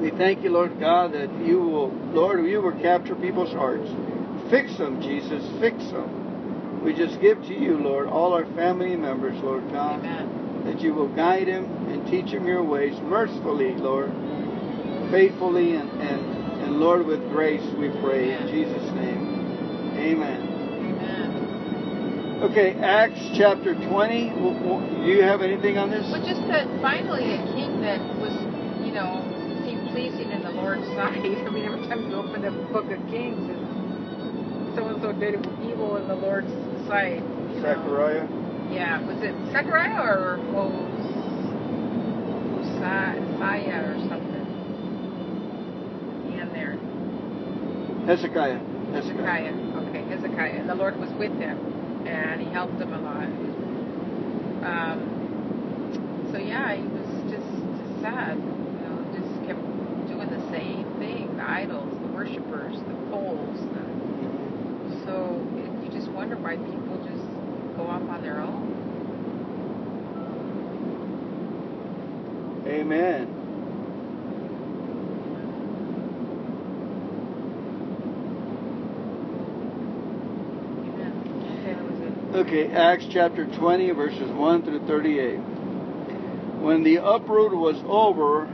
We 0.00 0.10
thank 0.10 0.42
you, 0.42 0.50
Lord 0.50 0.80
God, 0.80 1.12
that 1.12 1.30
you 1.44 1.60
will, 1.60 1.90
Lord, 2.12 2.44
you 2.44 2.60
will 2.60 2.76
capture 2.82 3.14
people's 3.14 3.52
hearts. 3.52 3.88
Fix 4.50 4.76
them, 4.78 5.00
Jesus. 5.00 5.44
Fix 5.60 5.78
them. 5.92 6.82
We 6.82 6.92
just 6.92 7.20
give 7.20 7.40
to 7.42 7.54
you, 7.54 7.78
Lord, 7.78 8.08
all 8.08 8.32
our 8.32 8.46
family 8.56 8.96
members, 8.96 9.40
Lord 9.42 9.70
God, 9.70 10.00
Amen. 10.00 10.64
that 10.64 10.80
you 10.80 10.92
will 10.92 11.14
guide 11.14 11.46
them 11.46 11.88
and 11.88 12.04
teach 12.10 12.32
them 12.32 12.46
your 12.46 12.64
ways 12.64 12.98
mercifully, 13.00 13.76
Lord, 13.76 14.10
faithfully, 15.12 15.74
and, 15.74 15.88
and, 16.02 16.62
and 16.62 16.80
Lord, 16.80 17.06
with 17.06 17.20
grace, 17.28 17.62
we 17.78 17.90
pray. 18.00 18.34
In 18.34 18.48
Jesus' 18.48 18.92
name. 18.94 19.94
Amen. 19.96 20.51
Okay, 22.42 22.74
Acts 22.82 23.20
chapter 23.38 23.74
20. 23.74 24.30
W- 24.30 24.58
w- 24.66 25.04
Do 25.04 25.10
you 25.10 25.22
have 25.22 25.42
anything 25.42 25.78
on 25.78 25.90
this? 25.90 26.02
Well, 26.10 26.26
just 26.26 26.42
that 26.48 26.66
finally 26.82 27.22
a 27.34 27.38
king 27.54 27.80
that 27.82 28.00
was, 28.18 28.34
you 28.84 28.90
know, 28.90 29.22
seemed 29.64 29.90
pleasing 29.94 30.32
in 30.32 30.42
the 30.42 30.50
Lord's 30.50 30.82
sight. 30.98 31.22
I 31.22 31.50
mean, 31.50 31.64
every 31.64 31.86
time 31.86 32.10
you 32.10 32.16
open 32.16 32.42
the 32.42 32.50
book 32.72 32.90
of 32.90 32.98
Kings, 33.08 33.38
so 34.74 34.88
and 34.88 35.00
so 35.00 35.12
did 35.12 35.38
evil 35.62 35.96
in 35.98 36.08
the 36.08 36.16
Lord's 36.16 36.50
sight. 36.88 37.22
you 37.54 37.60
know. 37.62 37.62
Yeah, 38.74 38.98
was 39.06 39.22
it 39.22 39.34
Zechariah 39.52 40.02
or 40.02 40.38
Hos- 40.50 41.14
Hosea 42.58 43.86
or 43.86 43.94
something? 44.10 44.46
And 46.40 46.50
there. 46.50 46.74
Hezekiah. 48.06 48.58
Hezekiah. 48.58 49.54
Hezekiah. 49.54 49.54
Okay, 49.86 50.02
Hezekiah. 50.10 50.58
And 50.58 50.68
the 50.68 50.74
Lord 50.74 50.98
was 50.98 51.10
with 51.20 51.32
him, 51.38 51.56
and 52.06 52.40
he 52.40 52.48
helped 52.50 52.78
them 52.78 52.92
a 52.92 53.00
lot. 53.00 53.28
Um, 54.64 55.00
so 56.32 56.38
yeah, 56.38 56.74
he 56.74 56.82
was 56.82 57.06
just, 57.30 57.46
just 57.78 58.02
sad. 58.02 58.36
You 58.36 58.82
know, 58.84 58.96
just 59.14 59.46
kept 59.46 59.60
doing 60.08 60.30
the 60.30 60.40
same 60.50 60.86
thing: 60.98 61.36
the 61.36 61.44
idols, 61.44 61.88
the 62.02 62.08
worshippers, 62.08 62.76
the 62.76 62.94
poles. 63.10 63.58
The, 63.74 63.82
so 65.04 65.44
it, 65.56 65.84
you 65.84 65.90
just 65.92 66.08
wonder 66.12 66.36
why 66.36 66.56
people 66.56 66.96
just 67.04 67.24
go 67.76 67.84
off 67.88 68.02
on 68.08 68.22
their 68.22 68.40
own. 68.40 68.72
Amen. 72.66 73.28
Amen. 80.78 81.12
Okay, 81.60 81.74
that 81.74 81.84
was 81.84 81.98
it. 82.00 82.31
Okay, 82.42 82.72
Acts 82.72 83.06
chapter 83.08 83.46
20, 83.46 83.92
verses 83.92 84.28
1 84.28 84.64
through 84.64 84.84
38. 84.88 85.36
When 86.58 86.82
the 86.82 86.98
uproar 86.98 87.54
was 87.54 87.80
over, 87.86 88.48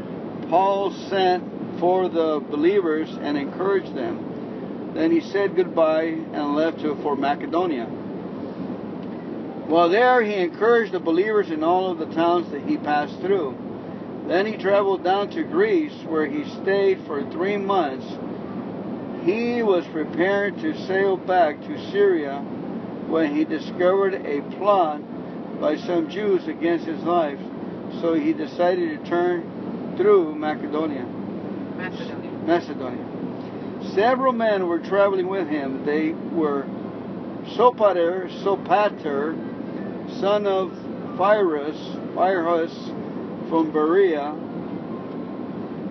Paul 0.51 0.91
sent 1.09 1.81
for 1.81 2.11
the 2.11 2.45
believers 2.51 3.09
and 3.23 3.39
encouraged 3.39 3.95
them. 3.95 4.93
Then 4.93 5.11
he 5.11 5.23
said 5.23 5.57
goodbye 5.57 6.05
and 6.05 6.55
left 6.55 6.83
for 7.03 7.17
Macedonia. 7.17 7.87
While 7.87 9.89
there, 9.89 10.23
he 10.23 10.35
encouraged 10.35 10.93
the 10.93 11.01
believers 11.01 11.51
in 11.51 11.65
all 11.65 11.91
of 11.91 11.97
the 11.97 12.15
towns 12.15 12.51
that 12.51 12.69
he 12.69 12.77
passed 12.77 13.19
through. 13.23 13.57
Then 14.27 14.45
he 14.45 14.59
traveled 14.59 15.03
down 15.03 15.31
to 15.31 15.45
Greece, 15.45 15.95
where 16.05 16.27
he 16.27 16.45
stayed 16.61 17.07
for 17.07 17.23
three 17.31 17.57
months. 17.57 18.05
He 19.25 19.63
was 19.63 19.87
preparing 19.87 20.61
to 20.61 20.77
sail 20.87 21.17
back 21.17 21.59
to 21.63 21.91
Syria 21.91 22.45
when 23.09 23.35
he 23.35 23.45
discovered 23.45 24.15
a 24.15 24.43
plot 24.57 25.01
by 25.61 25.77
some 25.77 26.09
Jews 26.09 26.47
against 26.47 26.87
his 26.87 27.03
life, 27.03 27.41
so 28.01 28.15
he 28.15 28.33
decided 28.33 29.03
to 29.03 29.09
turn 29.09 29.95
through 29.97 30.35
Macedonia. 30.35 31.05
Macedonia. 31.77 32.31
Macedonia. 32.47 33.05
Several 33.95 34.33
men 34.33 34.67
were 34.67 34.79
traveling 34.79 35.29
with 35.29 35.49
him. 35.49 35.85
They 35.85 36.13
were 36.13 36.67
Sopater, 37.57 38.29
Sopater, 38.43 39.35
son 40.21 40.47
of 40.47 40.71
Pyrrhus, 41.17 41.79
from 43.49 43.71
Berea, 43.73 44.37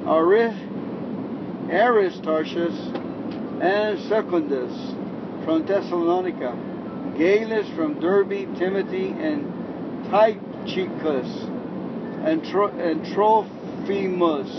Ari- 0.05 0.55
Aristarchus, 1.69 2.75
and 3.59 3.99
Secundus 4.01 4.73
from 5.43 5.65
Thessalonica, 5.65 6.57
Gaius 7.17 7.67
from 7.69 7.99
Derbe, 7.99 8.55
Timothy, 8.57 9.09
and 9.09 10.05
Tychicus, 10.09 11.27
and, 12.23 12.45
Tro- 12.45 12.77
and 12.77 13.03
Trophimus 13.05 14.49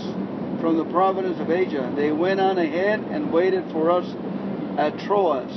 from 0.59 0.77
the 0.77 0.85
province 0.85 1.39
of 1.39 1.49
Asia. 1.49 1.91
They 1.95 2.11
went 2.11 2.41
on 2.41 2.57
ahead 2.57 2.99
and 2.99 3.31
waited 3.31 3.71
for 3.71 3.91
us 3.91 4.05
at 4.77 4.99
Troas. 4.99 5.51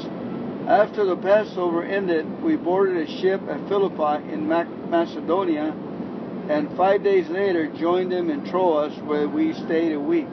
After 0.68 1.04
the 1.04 1.16
Passover 1.16 1.84
ended, 1.84 2.40
we 2.40 2.54
boarded 2.54 2.96
a 2.96 3.10
ship 3.20 3.40
at 3.48 3.66
Philippi 3.68 4.32
in 4.32 4.48
Mac- 4.48 4.68
Macedonia, 4.68 5.74
and 6.48 6.76
five 6.76 7.02
days 7.02 7.28
later 7.28 7.66
joined 7.66 8.12
them 8.12 8.30
in 8.30 8.44
Troas, 8.44 8.92
where 9.02 9.28
we 9.28 9.54
stayed 9.54 9.92
a 9.92 10.00
week. 10.00 10.28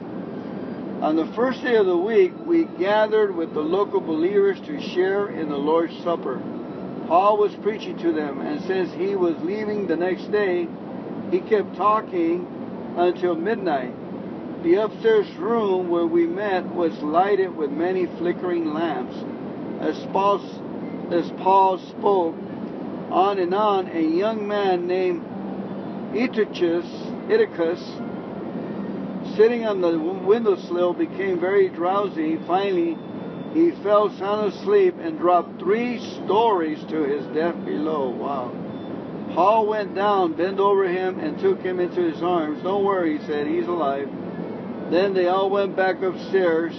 On 1.02 1.16
the 1.16 1.26
first 1.34 1.62
day 1.62 1.76
of 1.76 1.86
the 1.86 1.98
week, 1.98 2.32
we 2.46 2.64
gathered 2.78 3.34
with 3.34 3.54
the 3.54 3.60
local 3.60 4.00
believers 4.00 4.60
to 4.66 4.80
share 4.80 5.28
in 5.30 5.48
the 5.48 5.56
Lord's 5.56 5.96
Supper. 6.04 6.40
Paul 7.10 7.38
was 7.38 7.52
preaching 7.56 7.96
to 8.02 8.12
them, 8.12 8.40
and 8.40 8.62
since 8.68 8.92
he 8.92 9.16
was 9.16 9.34
leaving 9.42 9.88
the 9.88 9.96
next 9.96 10.30
day, 10.30 10.68
he 11.32 11.40
kept 11.40 11.74
talking 11.74 12.46
until 12.96 13.34
midnight. 13.34 13.92
The 14.62 14.74
upstairs 14.76 15.26
room 15.34 15.88
where 15.88 16.06
we 16.06 16.28
met 16.28 16.64
was 16.72 16.96
lighted 17.02 17.56
with 17.56 17.72
many 17.72 18.06
flickering 18.06 18.72
lamps. 18.72 19.16
As 19.80 19.98
Paul, 20.12 20.40
as 21.10 21.28
Paul 21.38 21.78
spoke 21.78 22.36
on 23.10 23.40
and 23.40 23.54
on, 23.54 23.88
a 23.88 24.00
young 24.00 24.46
man 24.46 24.86
named 24.86 25.24
Eutychus, 26.14 26.86
Eutychus, 27.28 27.80
sitting 29.34 29.66
on 29.66 29.80
the 29.80 29.98
windowsill, 29.98 30.94
became 30.94 31.40
very 31.40 31.70
drowsy. 31.70 32.36
Finally, 32.46 32.96
he 33.52 33.72
fell 33.82 34.10
sound 34.16 34.52
asleep 34.52 34.94
and 35.00 35.18
dropped 35.18 35.58
three 35.58 35.98
stories 36.24 36.78
to 36.88 37.02
his 37.02 37.24
death 37.34 37.56
below. 37.64 38.10
Wow. 38.10 38.52
Paul 39.34 39.66
went 39.66 39.94
down, 39.94 40.34
bent 40.34 40.58
over 40.58 40.88
him, 40.88 41.18
and 41.18 41.38
took 41.38 41.60
him 41.60 41.80
into 41.80 42.00
his 42.00 42.22
arms. 42.22 42.62
Don't 42.62 42.84
worry, 42.84 43.18
he 43.18 43.26
said, 43.26 43.46
he's 43.46 43.66
alive. 43.66 44.08
Then 44.90 45.14
they 45.14 45.28
all 45.28 45.50
went 45.50 45.76
back 45.76 46.02
upstairs, 46.02 46.74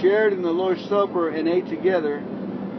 shared 0.00 0.32
in 0.32 0.42
the 0.42 0.50
Lord's 0.50 0.86
Supper, 0.88 1.30
and 1.30 1.48
ate 1.48 1.68
together. 1.68 2.22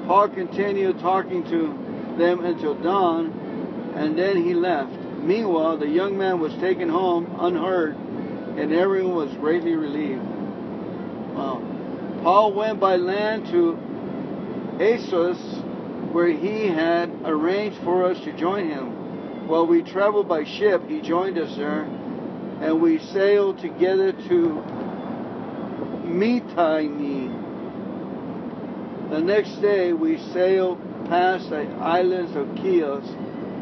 Paul 0.07 0.29
continued 0.29 0.99
talking 0.99 1.43
to 1.45 2.15
them 2.17 2.45
until 2.45 2.75
dawn, 2.75 3.93
and 3.95 4.17
then 4.17 4.43
he 4.43 4.53
left. 4.53 4.93
Meanwhile, 5.19 5.77
the 5.77 5.87
young 5.87 6.17
man 6.17 6.39
was 6.39 6.53
taken 6.55 6.89
home 6.89 7.35
unhurt, 7.39 7.95
and 7.95 8.71
everyone 8.71 9.15
was 9.15 9.33
greatly 9.37 9.73
relieved. 9.73 10.23
Wow. 11.35 11.74
Paul 12.25 12.53
went 12.53 12.79
by 12.79 12.95
land 12.95 13.45
to 13.51 13.77
Assos, 14.81 15.37
where 16.11 16.29
he 16.29 16.65
had 16.65 17.11
arranged 17.23 17.77
for 17.83 18.03
us 18.03 18.19
to 18.23 18.35
join 18.35 18.67
him. 18.67 19.47
While 19.47 19.67
we 19.67 19.83
traveled 19.83 20.27
by 20.27 20.43
ship, 20.43 20.81
he 20.89 21.01
joined 21.01 21.37
us 21.37 21.55
there, 21.55 21.81
and 21.81 22.81
we 22.81 22.97
sailed 22.97 23.59
together 23.59 24.11
to 24.11 24.63
Mytilene. 26.07 27.29
The 29.11 29.21
next 29.21 29.61
day, 29.61 29.93
we 29.93 30.17
sailed 30.33 30.79
past 31.07 31.51
the 31.51 31.67
islands 31.79 32.35
of 32.35 32.57
Chios. 32.57 33.05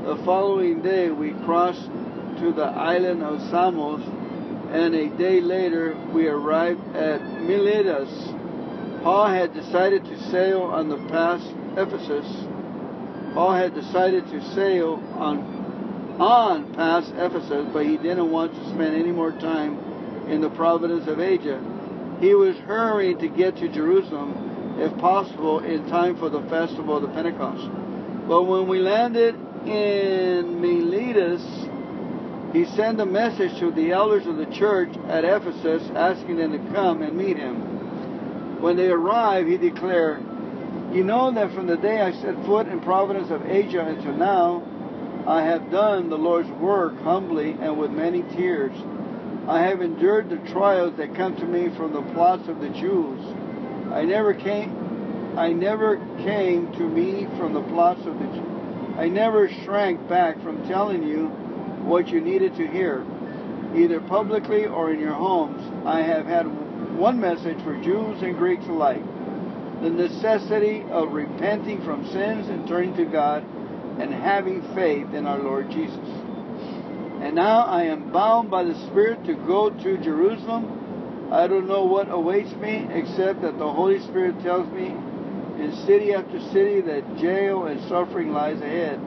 The 0.06 0.16
following 0.24 0.82
day, 0.82 1.10
we 1.12 1.34
crossed 1.44 1.92
to 2.40 2.54
the 2.54 2.64
island 2.64 3.24
of 3.24 3.42
Samos, 3.50 4.04
and 4.72 4.96
a 4.96 5.10
day 5.18 5.42
later, 5.42 5.98
we 6.14 6.30
arrived 6.30 6.96
at 6.96 7.22
Miletus. 7.42 8.33
Paul 9.04 9.28
had 9.28 9.54
decided 9.54 10.06
to 10.06 10.32
sail 10.32 10.62
on 10.62 10.88
the 10.88 10.98
past 11.10 11.46
Ephesus. 11.76 12.26
Paul 13.34 13.54
had 13.54 13.74
decided 13.74 14.26
to 14.30 14.42
sail 14.56 15.04
on 15.16 15.62
on 16.20 16.74
past 16.74 17.12
Ephesus, 17.18 17.68
but 17.74 17.86
he 17.86 17.98
didn't 17.98 18.32
want 18.32 18.54
to 18.54 18.70
spend 18.70 18.96
any 18.96 19.12
more 19.12 19.34
time 19.34 19.78
in 20.30 20.40
the 20.40 20.50
province 20.52 21.06
of 21.08 21.20
Asia. 21.20 21.60
He 22.22 22.34
was 22.34 22.56
hurrying 22.60 23.18
to 23.18 23.28
get 23.28 23.58
to 23.58 23.68
Jerusalem, 23.68 24.80
if 24.80 24.98
possible, 25.00 25.60
in 25.60 25.90
time 25.90 26.16
for 26.16 26.30
the 26.30 26.42
festival 26.44 26.96
of 26.96 27.02
the 27.02 27.10
Pentecost. 27.10 27.68
But 28.28 28.44
when 28.44 28.70
we 28.70 28.80
landed 28.80 29.36
in 29.66 30.62
Miletus, 30.62 31.44
he 32.54 32.64
sent 32.78 33.02
a 33.02 33.06
message 33.06 33.60
to 33.60 33.72
the 33.72 33.92
elders 33.92 34.28
of 34.28 34.38
the 34.38 34.46
church 34.46 34.96
at 35.10 35.26
Ephesus 35.26 35.84
asking 35.94 36.38
them 36.38 36.52
to 36.52 36.72
come 36.72 37.02
and 37.02 37.18
meet 37.18 37.36
him. 37.36 37.73
When 38.64 38.78
they 38.78 38.88
arrived, 38.88 39.50
he 39.50 39.58
declared, 39.58 40.24
You 40.94 41.04
know 41.04 41.30
that 41.32 41.54
from 41.54 41.68
the 41.68 41.76
day 41.76 42.00
I 42.00 42.14
set 42.14 42.46
foot 42.46 42.70
in 42.70 42.80
Providence 42.80 43.30
of 43.30 43.46
Asia 43.46 43.86
until 43.86 44.14
now, 44.14 44.64
I 45.28 45.42
have 45.42 45.70
done 45.70 46.08
the 46.08 46.18
Lord's 46.18 46.50
work 46.50 46.98
humbly 47.02 47.58
and 47.60 47.78
with 47.78 47.92
many 47.92 48.22
tears. 48.22 48.72
I 49.50 49.64
have 49.64 49.82
endured 49.82 50.30
the 50.30 50.38
trials 50.54 50.96
that 50.96 51.14
come 51.14 51.36
to 51.40 51.46
me 51.46 51.76
from 51.76 51.92
the 51.92 52.04
plots 52.14 52.48
of 52.48 52.62
the 52.62 52.70
Jews. 52.70 53.20
I 53.92 54.06
never 54.06 54.34
came 54.34 55.34
I 55.38 55.52
never 55.52 55.98
came 56.24 56.72
to 56.78 56.88
me 56.88 57.28
from 57.38 57.52
the 57.52 57.64
plots 57.64 58.06
of 58.06 58.18
the 58.18 58.28
Jews. 58.28 58.98
I 58.98 59.10
never 59.10 59.50
shrank 59.66 60.08
back 60.08 60.42
from 60.42 60.66
telling 60.70 61.04
you 61.04 61.28
what 61.84 62.08
you 62.08 62.22
needed 62.22 62.56
to 62.56 62.66
hear, 62.66 63.06
either 63.76 64.00
publicly 64.00 64.68
or 64.68 64.94
in 64.94 65.02
your 65.02 65.16
homes. 65.16 65.62
I 65.86 66.00
have 66.04 66.28
had 66.28 66.48
one 66.96 67.20
message 67.20 67.62
for 67.64 67.76
Jews 67.82 68.22
and 68.22 68.38
Greeks 68.38 68.66
alike 68.68 69.04
the 69.84 69.90
necessity 69.90 70.82
of 70.90 71.12
repenting 71.12 71.84
from 71.84 72.10
sins 72.10 72.48
and 72.48 72.66
turning 72.68 72.96
to 72.96 73.06
God 73.06 73.44
and 74.00 74.14
having 74.14 74.62
faith 74.74 75.14
in 75.14 75.26
our 75.26 75.38
Lord 75.38 75.70
Jesus. 75.70 76.08
And 77.22 77.36
now 77.36 77.64
I 77.64 77.84
am 77.84 78.10
bound 78.10 78.50
by 78.50 78.64
the 78.64 78.76
Spirit 78.88 79.26
to 79.26 79.36
go 79.36 79.70
to 79.70 79.98
Jerusalem. 79.98 81.30
I 81.34 81.48
don't 81.48 81.68
know 81.68 81.84
what 81.84 82.10
awaits 82.10 82.54
me 82.54 82.88
except 82.92 83.42
that 83.42 83.58
the 83.58 83.72
Holy 83.72 84.00
Spirit 84.00 84.42
tells 84.42 84.72
me 84.72 84.88
in 84.88 85.84
city 85.86 86.14
after 86.14 86.40
city 86.52 86.80
that 86.82 87.18
jail 87.18 87.66
and 87.66 87.82
suffering 87.90 88.32
lies 88.32 88.62
ahead. 88.62 89.00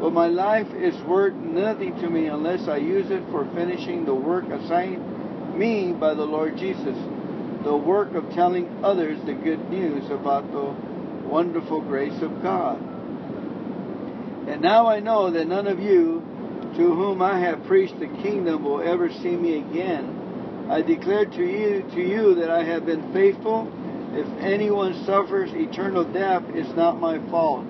But 0.00 0.12
my 0.12 0.26
life 0.26 0.68
is 0.74 1.00
worth 1.02 1.34
nothing 1.34 1.94
to 2.00 2.10
me 2.10 2.26
unless 2.26 2.66
I 2.66 2.78
use 2.78 3.10
it 3.10 3.22
for 3.30 3.44
finishing 3.54 4.04
the 4.04 4.14
work 4.14 4.50
assigned 4.50 5.11
me 5.56 5.92
by 5.92 6.14
the 6.14 6.24
Lord 6.24 6.56
Jesus, 6.56 6.96
the 7.64 7.76
work 7.76 8.14
of 8.14 8.32
telling 8.34 8.84
others 8.84 9.18
the 9.24 9.34
good 9.34 9.70
news 9.70 10.10
about 10.10 10.50
the 10.52 10.74
wonderful 11.28 11.80
grace 11.80 12.20
of 12.22 12.42
God. 12.42 12.80
And 14.48 14.60
now 14.60 14.88
I 14.88 15.00
know 15.00 15.30
that 15.30 15.46
none 15.46 15.66
of 15.66 15.80
you 15.80 16.20
to 16.76 16.94
whom 16.94 17.22
I 17.22 17.38
have 17.38 17.64
preached 17.64 17.98
the 18.00 18.08
kingdom 18.08 18.64
will 18.64 18.80
ever 18.80 19.10
see 19.10 19.36
me 19.36 19.58
again. 19.58 20.66
I 20.70 20.82
declare 20.82 21.26
to 21.26 21.44
you 21.44 21.82
to 21.94 22.00
you 22.00 22.34
that 22.36 22.50
I 22.50 22.64
have 22.64 22.86
been 22.86 23.12
faithful. 23.12 23.70
If 24.14 24.26
anyone 24.40 24.94
suffers 25.04 25.50
eternal 25.52 26.04
death, 26.04 26.42
it's 26.48 26.74
not 26.76 26.98
my 26.98 27.18
fault, 27.30 27.66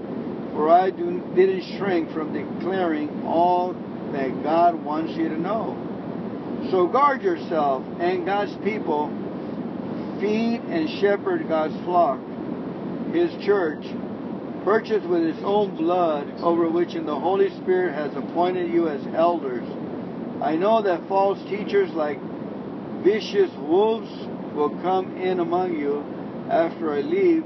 for 0.53 0.69
I 0.71 0.91
do, 0.91 1.21
didn't 1.35 1.79
shrink 1.79 2.13
from 2.13 2.33
declaring 2.33 3.25
all 3.25 3.75
that 4.13 4.43
God 4.43 4.83
wants 4.83 5.15
you 5.15 5.29
to 5.29 5.39
know. 5.39 5.82
So 6.71 6.87
guard 6.87 7.23
yourself 7.23 7.85
and 7.99 8.25
God's 8.25 8.55
people. 8.65 9.09
Feed 10.21 10.61
and 10.69 10.89
shepherd 10.89 11.49
God's 11.49 11.75
flock, 11.85 12.21
His 13.13 13.33
church, 13.45 13.85
purchased 14.65 15.07
with 15.07 15.23
his 15.35 15.43
own 15.45 15.75
blood, 15.75 16.33
over 16.41 16.69
which 16.71 16.95
in 16.95 17.07
the 17.07 17.19
Holy 17.19 17.51
Spirit 17.57 17.95
has 17.95 18.15
appointed 18.17 18.71
you 18.71 18.89
as 18.89 19.05
elders. 19.15 19.65
I 20.41 20.57
know 20.57 20.83
that 20.83 21.09
false 21.09 21.41
teachers 21.49 21.91
like 21.93 22.21
vicious 23.03 23.51
wolves 23.57 24.11
will 24.55 24.71
come 24.83 25.17
in 25.17 25.41
among 25.41 25.77
you 25.77 26.05
after 26.49 26.93
I 26.93 27.01
leave, 27.01 27.45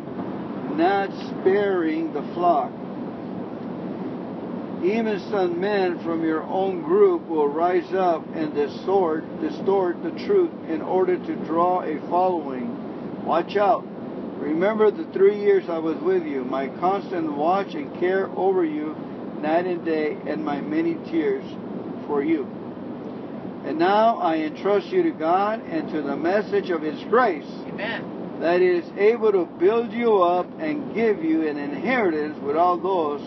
not 0.76 1.10
sparing 1.40 2.12
the 2.12 2.22
flock. 2.34 2.72
Even 4.82 5.20
some 5.30 5.58
men 5.58 5.98
from 6.00 6.22
your 6.22 6.42
own 6.42 6.82
group 6.82 7.26
will 7.26 7.48
rise 7.48 7.92
up 7.94 8.24
and 8.34 8.54
distort, 8.54 9.24
distort 9.40 10.02
the 10.02 10.10
truth 10.26 10.50
in 10.68 10.82
order 10.82 11.16
to 11.16 11.34
draw 11.46 11.82
a 11.82 11.98
following. 12.10 13.24
Watch 13.24 13.56
out. 13.56 13.86
Remember 14.38 14.90
the 14.90 15.10
three 15.12 15.40
years 15.40 15.68
I 15.68 15.78
was 15.78 15.96
with 15.98 16.24
you, 16.24 16.44
my 16.44 16.68
constant 16.68 17.32
watch 17.32 17.74
and 17.74 17.98
care 17.98 18.28
over 18.28 18.64
you 18.64 18.94
night 19.40 19.66
and 19.66 19.84
day, 19.84 20.16
and 20.26 20.44
my 20.44 20.60
many 20.60 20.94
tears 21.10 21.44
for 22.06 22.22
you. 22.22 22.44
And 23.64 23.78
now 23.78 24.18
I 24.18 24.36
entrust 24.36 24.88
you 24.88 25.02
to 25.04 25.10
God 25.10 25.60
and 25.66 25.90
to 25.90 26.02
the 26.02 26.16
message 26.16 26.70
of 26.70 26.82
His 26.82 27.02
grace. 27.04 27.46
Amen. 27.66 28.38
That 28.40 28.60
is 28.60 28.84
able 28.96 29.32
to 29.32 29.46
build 29.46 29.92
you 29.92 30.22
up 30.22 30.46
and 30.60 30.94
give 30.94 31.24
you 31.24 31.48
an 31.48 31.56
inheritance 31.56 32.38
with 32.42 32.56
all 32.56 32.78
those 32.78 33.22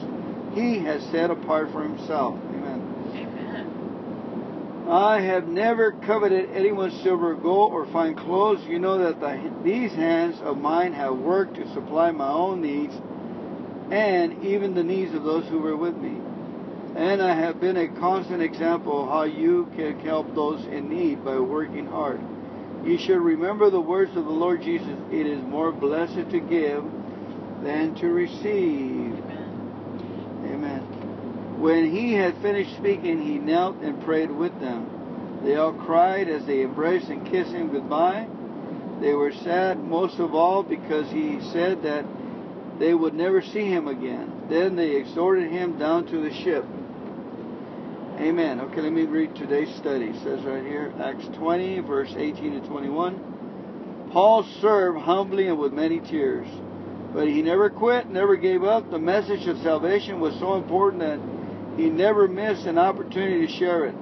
He 0.53 0.79
has 0.79 1.03
set 1.12 1.31
apart 1.31 1.71
for 1.71 1.83
Himself. 1.83 2.39
Amen. 2.53 2.81
Amen. 3.15 4.85
I 4.89 5.21
have 5.21 5.47
never 5.47 5.91
coveted 5.91 6.49
anyone's 6.49 6.99
silver 7.03 7.33
or 7.33 7.35
gold 7.35 7.73
or 7.73 7.85
fine 7.88 8.15
clothes. 8.15 8.59
You 8.67 8.79
know 8.79 8.97
that 8.97 9.19
the, 9.19 9.53
these 9.63 9.91
hands 9.93 10.41
of 10.41 10.57
mine 10.57 10.93
have 10.93 11.15
worked 11.15 11.57
to 11.57 11.73
supply 11.73 12.09
my 12.09 12.27
own 12.27 12.62
needs 12.62 12.95
and 13.91 14.43
even 14.43 14.73
the 14.73 14.83
needs 14.83 15.13
of 15.13 15.23
those 15.23 15.47
who 15.47 15.59
were 15.59 15.77
with 15.77 15.95
me. 15.95 16.19
And 16.95 17.21
I 17.21 17.35
have 17.35 17.62
been 17.62 17.77
a 17.77 17.88
constant 17.88 18.41
example 18.41 19.03
of 19.03 19.09
how 19.09 19.23
you 19.23 19.71
can 19.75 19.99
help 19.99 20.33
those 20.33 20.65
in 20.65 20.89
need 20.89 21.23
by 21.23 21.38
working 21.38 21.85
hard. 21.85 22.19
You 22.83 22.97
should 22.97 23.19
remember 23.19 23.69
the 23.69 23.79
words 23.79 24.15
of 24.15 24.25
the 24.25 24.31
Lord 24.31 24.63
Jesus 24.63 24.97
it 25.12 25.27
is 25.27 25.41
more 25.43 25.71
blessed 25.71 26.31
to 26.31 26.39
give 26.39 26.83
than 27.63 27.93
to 27.95 28.07
receive. 28.07 29.18
When 31.60 31.91
he 31.91 32.13
had 32.13 32.41
finished 32.41 32.74
speaking, 32.78 33.22
he 33.22 33.38
knelt 33.38 33.82
and 33.82 34.02
prayed 34.04 34.32
with 34.32 34.58
them. 34.62 35.41
They 35.43 35.56
all 35.56 35.74
cried 35.74 36.30
as 36.30 36.45
they 36.45 36.63
embraced 36.63 37.10
and 37.10 37.28
kissed 37.28 37.52
him 37.52 37.69
goodbye. 37.69 38.28
They 39.02 39.13
were 39.13 39.34
sad 39.43 39.84
most 39.84 40.19
of 40.19 40.34
all 40.34 40.63
because 40.63 41.12
he 41.12 41.41
said 41.52 41.84
that 41.84 42.06
they 42.80 42.93
would 42.93 43.13
never 43.13 43.41
see 43.41 43.65
him 43.65 43.89
again. 43.89 44.48
Then 44.50 44.78
they 44.78 44.95
exhorted 44.95 45.52
him 45.52 45.78
down 45.78 46.06
to 46.08 46.22
the 46.22 46.34
ship. 46.34 46.63
Amen. 48.19 48.62
Okay, 48.62 48.80
let 48.82 48.93
me 48.93 49.04
read 49.04 49.36
today's 49.36 49.74
study. 49.76 50.06
It 50.08 50.24
says 50.24 50.43
right 50.45 50.63
here, 50.63 50.93
Acts 51.02 51.28
20, 51.36 51.80
verse 51.82 52.13
18 52.17 52.62
to 52.62 52.67
21. 52.67 54.10
Paul 54.13 54.43
served 54.62 55.00
humbly 55.00 55.48
and 55.48 55.60
with 55.60 55.74
many 55.74 56.00
tears, 56.00 56.48
but 57.13 57.28
he 57.28 57.41
never 57.41 57.69
quit, 57.69 58.10
never 58.10 58.38
gave 58.38 58.63
up. 58.63 58.89
The 58.91 59.00
message 59.00 59.45
of 59.48 59.58
salvation 59.58 60.22
was 60.22 60.34
so 60.39 60.56
important 60.56 61.02
that 61.02 61.19
he 61.79 61.89
never 61.89 62.27
missed 62.27 62.65
an 62.65 62.77
opportunity 62.77 63.47
to 63.47 63.53
share 63.53 63.85
it. 63.85 63.95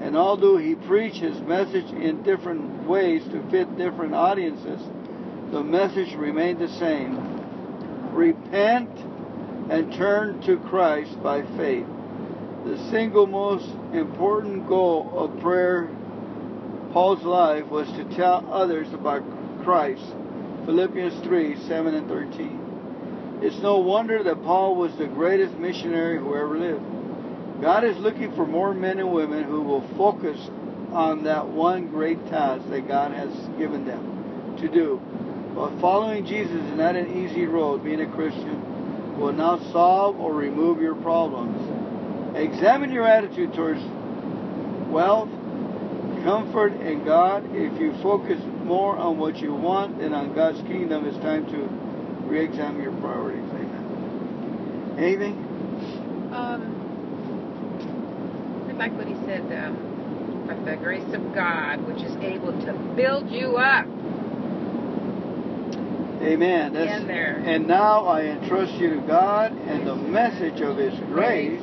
And 0.00 0.16
although 0.16 0.58
he 0.58 0.76
preached 0.76 1.16
his 1.16 1.40
message 1.40 1.90
in 1.90 2.22
different 2.22 2.86
ways 2.86 3.24
to 3.24 3.42
fit 3.50 3.76
different 3.76 4.14
audiences, 4.14 4.80
the 5.50 5.60
message 5.60 6.14
remained 6.14 6.60
the 6.60 6.68
same. 6.68 7.16
Repent 8.14 8.90
and 9.70 9.92
turn 9.94 10.40
to 10.42 10.56
Christ 10.68 11.20
by 11.20 11.42
faith. 11.56 11.86
The 12.64 12.78
single 12.92 13.26
most 13.26 13.68
important 13.92 14.68
goal 14.68 15.10
of 15.16 15.40
prayer 15.40 15.88
Paul's 16.92 17.24
life 17.24 17.66
was 17.66 17.88
to 17.88 18.04
tell 18.16 18.48
others 18.52 18.86
about 18.92 19.24
Christ. 19.64 20.04
Philippians 20.64 21.24
3 21.24 21.66
7 21.66 21.92
and 21.92 22.08
13. 22.08 23.40
It's 23.42 23.58
no 23.58 23.78
wonder 23.78 24.22
that 24.22 24.44
Paul 24.44 24.76
was 24.76 24.96
the 24.96 25.08
greatest 25.08 25.54
missionary 25.58 26.18
who 26.18 26.36
ever 26.36 26.56
lived. 26.56 26.95
God 27.60 27.84
is 27.84 27.96
looking 27.96 28.34
for 28.34 28.46
more 28.46 28.74
men 28.74 28.98
and 28.98 29.12
women 29.12 29.44
who 29.44 29.62
will 29.62 29.86
focus 29.96 30.38
on 30.92 31.24
that 31.24 31.48
one 31.48 31.88
great 31.88 32.26
task 32.28 32.68
that 32.70 32.86
God 32.86 33.12
has 33.12 33.30
given 33.58 33.86
them 33.86 34.56
to 34.60 34.68
do. 34.68 35.00
But 35.54 35.80
following 35.80 36.26
Jesus 36.26 36.52
is 36.52 36.76
not 36.76 36.96
an 36.96 37.16
easy 37.16 37.46
road. 37.46 37.82
Being 37.82 38.02
a 38.02 38.06
Christian 38.06 39.18
will 39.18 39.32
not 39.32 39.60
solve 39.72 40.20
or 40.20 40.34
remove 40.34 40.80
your 40.80 40.94
problems. 40.96 42.36
Examine 42.36 42.92
your 42.92 43.06
attitude 43.06 43.54
towards 43.54 43.80
wealth, 44.90 45.30
comfort, 46.24 46.72
and 46.74 47.04
God. 47.06 47.44
If 47.54 47.80
you 47.80 47.94
focus 48.02 48.38
more 48.64 48.98
on 48.98 49.16
what 49.16 49.36
you 49.38 49.54
want 49.54 49.98
than 49.98 50.12
on 50.12 50.34
God's 50.34 50.60
kingdom, 50.62 51.06
it's 51.06 51.16
time 51.18 51.46
to 51.46 52.28
re-examine 52.28 52.82
your 52.82 52.92
priorities. 52.92 53.48
Amen. 53.50 54.96
Anything? 54.98 55.34
Um, 56.32 56.75
Like 58.76 58.92
what 58.96 59.06
he 59.06 59.14
said. 59.26 59.42
Um, 59.52 60.44
but 60.46 60.64
the 60.64 60.76
grace 60.76 61.12
of 61.12 61.34
God, 61.34 61.84
which 61.86 62.02
is 62.02 62.14
able 62.16 62.52
to 62.64 62.72
build 62.94 63.30
you 63.30 63.56
up. 63.56 63.86
Amen. 66.22 66.72
That's, 66.72 67.02
In 67.02 67.06
there. 67.06 67.42
And 67.44 67.66
now 67.66 68.06
I 68.06 68.24
entrust 68.24 68.72
you 68.74 68.90
to 68.90 69.06
God 69.06 69.52
and 69.52 69.86
the 69.86 69.96
message 69.96 70.60
of 70.60 70.76
His 70.76 70.98
grace 71.00 71.62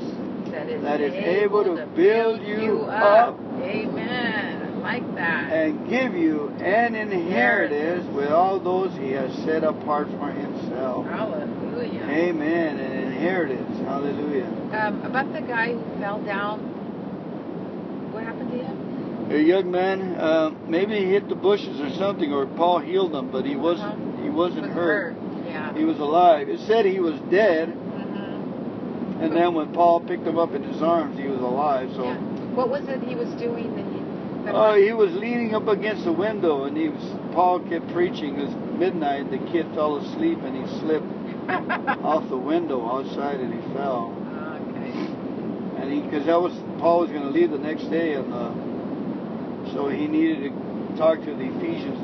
that 0.51 0.69
is, 0.69 0.81
that 0.83 1.01
is 1.01 1.13
able 1.13 1.63
to 1.63 1.85
build 1.95 2.41
you 2.43 2.83
up 2.83 3.39
Amen. 3.61 4.61
I 4.61 4.99
like 4.99 5.15
that. 5.15 5.51
and 5.51 5.89
give 5.89 6.13
you 6.13 6.49
an 6.59 6.95
inheritance 6.95 8.05
with 8.13 8.29
all 8.29 8.59
those 8.59 8.93
He 8.97 9.11
has 9.11 9.33
set 9.43 9.63
apart 9.63 10.07
for 10.19 10.29
Himself. 10.31 11.07
Hallelujah. 11.07 12.03
Amen. 12.03 12.77
An 12.77 13.07
inheritance. 13.07 13.79
Hallelujah. 13.79 14.47
Um, 14.73 15.03
about 15.03 15.31
the 15.33 15.41
guy 15.41 15.73
who 15.73 15.99
fell 15.99 16.21
down. 16.21 16.59
What 18.11 18.23
happened 18.23 18.39
to 18.41 18.42
him? 18.42 18.42
A 19.29 19.39
young 19.41 19.71
man, 19.71 20.15
uh, 20.15 20.51
maybe 20.67 20.95
he 20.99 21.05
hit 21.05 21.27
the 21.29 21.35
bushes 21.35 21.79
or 21.79 21.89
something, 21.91 22.31
or 22.31 22.45
Paul 22.45 22.79
healed 22.79 23.15
him, 23.15 23.29
but 23.31 23.45
he 23.45 23.55
wasn't. 23.55 23.99
Uh-huh. 23.99 24.23
He 24.23 24.29
wasn't 24.29 24.67
Was 24.67 24.75
hurt. 24.75 25.15
Yeah. 25.45 25.73
He 25.75 25.85
was 25.85 25.99
alive. 25.99 26.49
It 26.49 26.59
said 26.61 26.85
he 26.85 26.99
was 26.99 27.19
dead, 27.31 27.69
Mhm. 27.69 29.21
and 29.21 29.35
then 29.35 29.53
when 29.55 29.71
Paul 29.73 30.01
picked 30.01 30.27
him 30.27 30.37
up 30.37 30.53
in 30.53 30.63
his 30.63 30.81
arms, 30.81 31.17
he 31.17 31.27
was 31.27 31.39
alive. 31.39 31.89
So. 31.95 32.03
Yeah. 32.03 32.15
What 32.53 32.69
was 32.69 32.87
it 32.87 33.01
he 33.01 33.15
was 33.15 33.29
doing 33.35 33.75
that 33.75 33.85
he? 33.85 34.01
That 34.45 34.55
Oh, 34.55 34.75
he 34.75 34.91
was 34.91 35.13
leaning 35.15 35.55
up 35.55 35.67
against 35.67 36.03
the 36.03 36.11
window, 36.11 36.65
and 36.65 36.75
he 36.77 36.89
was. 36.89 37.01
Paul 37.31 37.59
kept 37.61 37.91
preaching. 37.93 38.37
It 38.37 38.43
was 38.43 38.55
midnight. 38.77 39.31
The 39.31 39.39
kid 39.39 39.67
fell 39.73 39.97
asleep, 39.97 40.39
and 40.43 40.55
he 40.55 40.79
slipped 40.79 41.07
off 42.03 42.29
the 42.29 42.37
window 42.37 42.85
outside, 42.87 43.39
and 43.39 43.53
he 43.53 43.73
fell. 43.73 44.13
And 45.83 45.91
he, 45.91 45.99
because 45.99 46.25
that 46.27 46.39
was 46.39 46.53
Paul 46.79 47.01
was 47.01 47.09
going 47.09 47.23
to 47.23 47.29
leave 47.29 47.51
the 47.51 47.57
next 47.57 47.91
day, 47.91 48.13
and 48.13 48.33
uh, 48.33 48.53
so 49.73 49.89
he 49.89 50.07
needed 50.07 50.49
to 50.49 50.97
talk 50.97 51.19
to 51.19 51.35
the 51.35 51.43
Ephesians. 51.43 51.99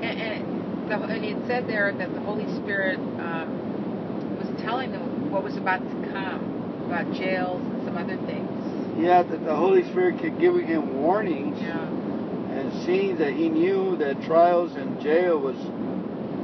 And, 0.00 0.18
and, 0.18 0.90
the, 0.90 0.94
and 1.04 1.22
it 1.22 1.36
said 1.46 1.68
there 1.68 1.92
that 1.92 2.14
the 2.14 2.20
Holy 2.20 2.46
Spirit 2.56 2.96
um, 2.96 4.38
was 4.38 4.48
telling 4.62 4.92
them 4.92 5.30
what 5.30 5.44
was 5.44 5.58
about 5.58 5.80
to 5.80 6.10
come 6.10 6.40
about 6.86 7.12
jails 7.12 7.60
and 7.60 7.84
some 7.84 7.98
other 7.98 8.16
things. 8.24 8.48
Yeah, 8.96 9.22
that 9.22 9.44
the 9.44 9.54
Holy 9.54 9.82
Spirit 9.90 10.18
kept 10.18 10.40
giving 10.40 10.66
him 10.66 10.94
warnings 11.02 11.60
Yeah. 11.60 11.78
and 11.84 12.86
seeing 12.86 13.18
that 13.18 13.34
he 13.34 13.50
knew 13.50 13.96
that 13.98 14.22
trials 14.22 14.74
and 14.74 14.98
jail 15.02 15.38
was 15.38 15.56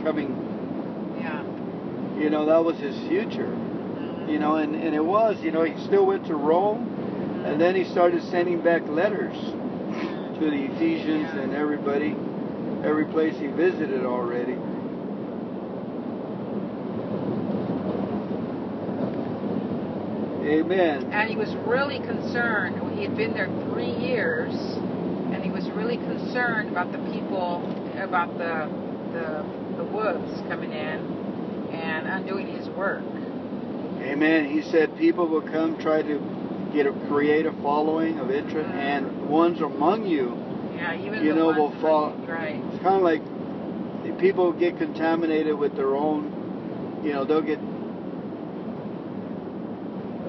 coming. 0.05 0.37
Yeah. 1.19 1.43
You 2.21 2.29
know, 2.29 2.45
that 2.45 2.63
was 2.63 2.77
his 2.77 2.99
future. 3.09 3.57
You 4.33 4.39
know, 4.39 4.57
and, 4.57 4.75
and 4.75 4.95
it 4.95 5.05
was. 5.05 5.37
You 5.43 5.51
know, 5.51 5.63
he 5.63 5.77
still 5.85 6.07
went 6.07 6.27
to 6.29 6.35
Rome. 6.35 6.89
And 7.45 7.61
then 7.61 7.75
he 7.75 7.85
started 7.85 8.23
sending 8.31 8.63
back 8.63 8.89
letters 8.89 9.37
to 9.37 10.51
the 10.51 10.73
Ephesians 10.73 11.29
Yeah. 11.35 11.43
and 11.43 11.53
everybody, 11.53 12.17
every 12.83 13.05
place 13.05 13.35
he 13.39 13.49
visited 13.49 14.07
already. 14.07 14.57
Amen. 20.49 21.13
And 21.13 21.29
he 21.29 21.37
was 21.37 21.55
really 21.67 21.99
concerned. 21.99 22.81
He 22.97 23.03
had 23.03 23.17
been 23.17 23.35
there 23.35 23.49
three 23.71 23.93
years, 23.93 24.55
and 24.55 25.45
he 25.45 25.51
was 25.51 25.69
really 25.71 25.99
concerned 25.99 26.71
about 26.71 26.91
the 26.91 26.99
people, 27.13 27.63
about 27.99 28.39
the 28.39 28.71
the, 29.13 29.45
the 29.77 29.85
wolves 29.85 30.41
coming 30.49 30.73
in 30.73 31.71
and 31.71 32.07
undoing 32.07 32.47
his 32.47 32.69
work. 32.71 33.05
Amen. 34.03 34.49
He 34.51 34.63
said 34.63 34.97
people 34.99 35.27
will 35.29 35.43
come 35.43 35.79
try 35.79 36.03
to 36.03 36.21
get 36.75 36.87
a 36.87 36.93
create 37.09 37.47
a 37.47 37.53
following 37.63 38.19
of 38.19 38.31
interest, 38.31 38.69
Mhm. 38.71 38.75
and 38.75 39.29
ones 39.29 39.61
among 39.61 40.07
you. 40.07 40.37
Yeah, 40.75 40.95
even 40.99 41.25
You 41.25 41.35
know, 41.35 41.49
will 41.53 41.71
fall- 41.81 42.15
Right. 42.27 42.61
It's 42.73 42.83
kind 42.83 42.97
of 42.97 43.03
like 43.03 43.23
people 44.19 44.53
get 44.53 44.79
contaminated 44.79 45.57
with 45.59 45.77
their 45.77 45.95
own. 45.95 46.33
You 47.05 47.13
know, 47.13 47.25
they'll 47.25 47.43
get 47.43 47.59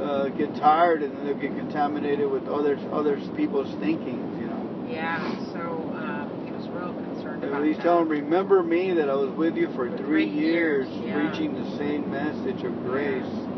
uh, 0.01 0.27
get 0.29 0.53
tired, 0.55 1.01
and 1.01 1.15
then 1.17 1.25
they'll 1.25 1.36
get 1.38 1.55
contaminated 1.55 2.29
with 2.29 2.47
others 2.47 2.79
others 2.91 3.21
people's 3.38 3.71
thinkings. 3.75 4.39
You 4.41 4.47
know. 4.47 4.67
Yeah. 4.89 5.19
So 5.53 5.59
um, 5.95 6.29
he 6.45 6.51
was 6.51 6.67
real 6.69 6.93
concerned 6.93 7.43
about 7.43 7.63
he's 7.63 7.77
that. 7.77 7.83
telling, 7.83 8.09
remember 8.09 8.62
me 8.63 8.93
that 8.95 9.09
I 9.09 9.15
was 9.15 9.29
with 9.31 9.55
you 9.55 9.67
for 9.69 9.89
For 9.89 9.97
three 9.97 10.05
three 10.05 10.25
years, 10.25 10.88
years, 10.89 11.05
yeah. 11.07 11.29
preaching 11.29 11.53
the 11.55 11.77
same 11.77 12.12
message 12.12 12.63
of 12.63 12.83
grace. 12.86 13.23
Amen. 13.23 13.49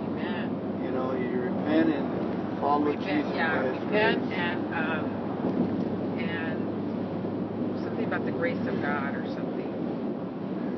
You 1.76 1.84
know, 1.84 1.90
you 1.90 1.98
repent 1.98 2.08
and 2.10 2.60
follow 2.60 2.86
Repent, 2.86 3.26
Jesus 3.26 3.36
yeah, 3.36 3.60
repent 3.60 4.32
and 4.32 4.74
um, 4.74 6.20
and 6.20 7.84
something 7.84 8.06
about 8.06 8.26
the 8.26 8.32
grace 8.32 8.66
of 8.68 8.82
God 8.82 9.16
or 9.16 9.26
something. 9.26 9.74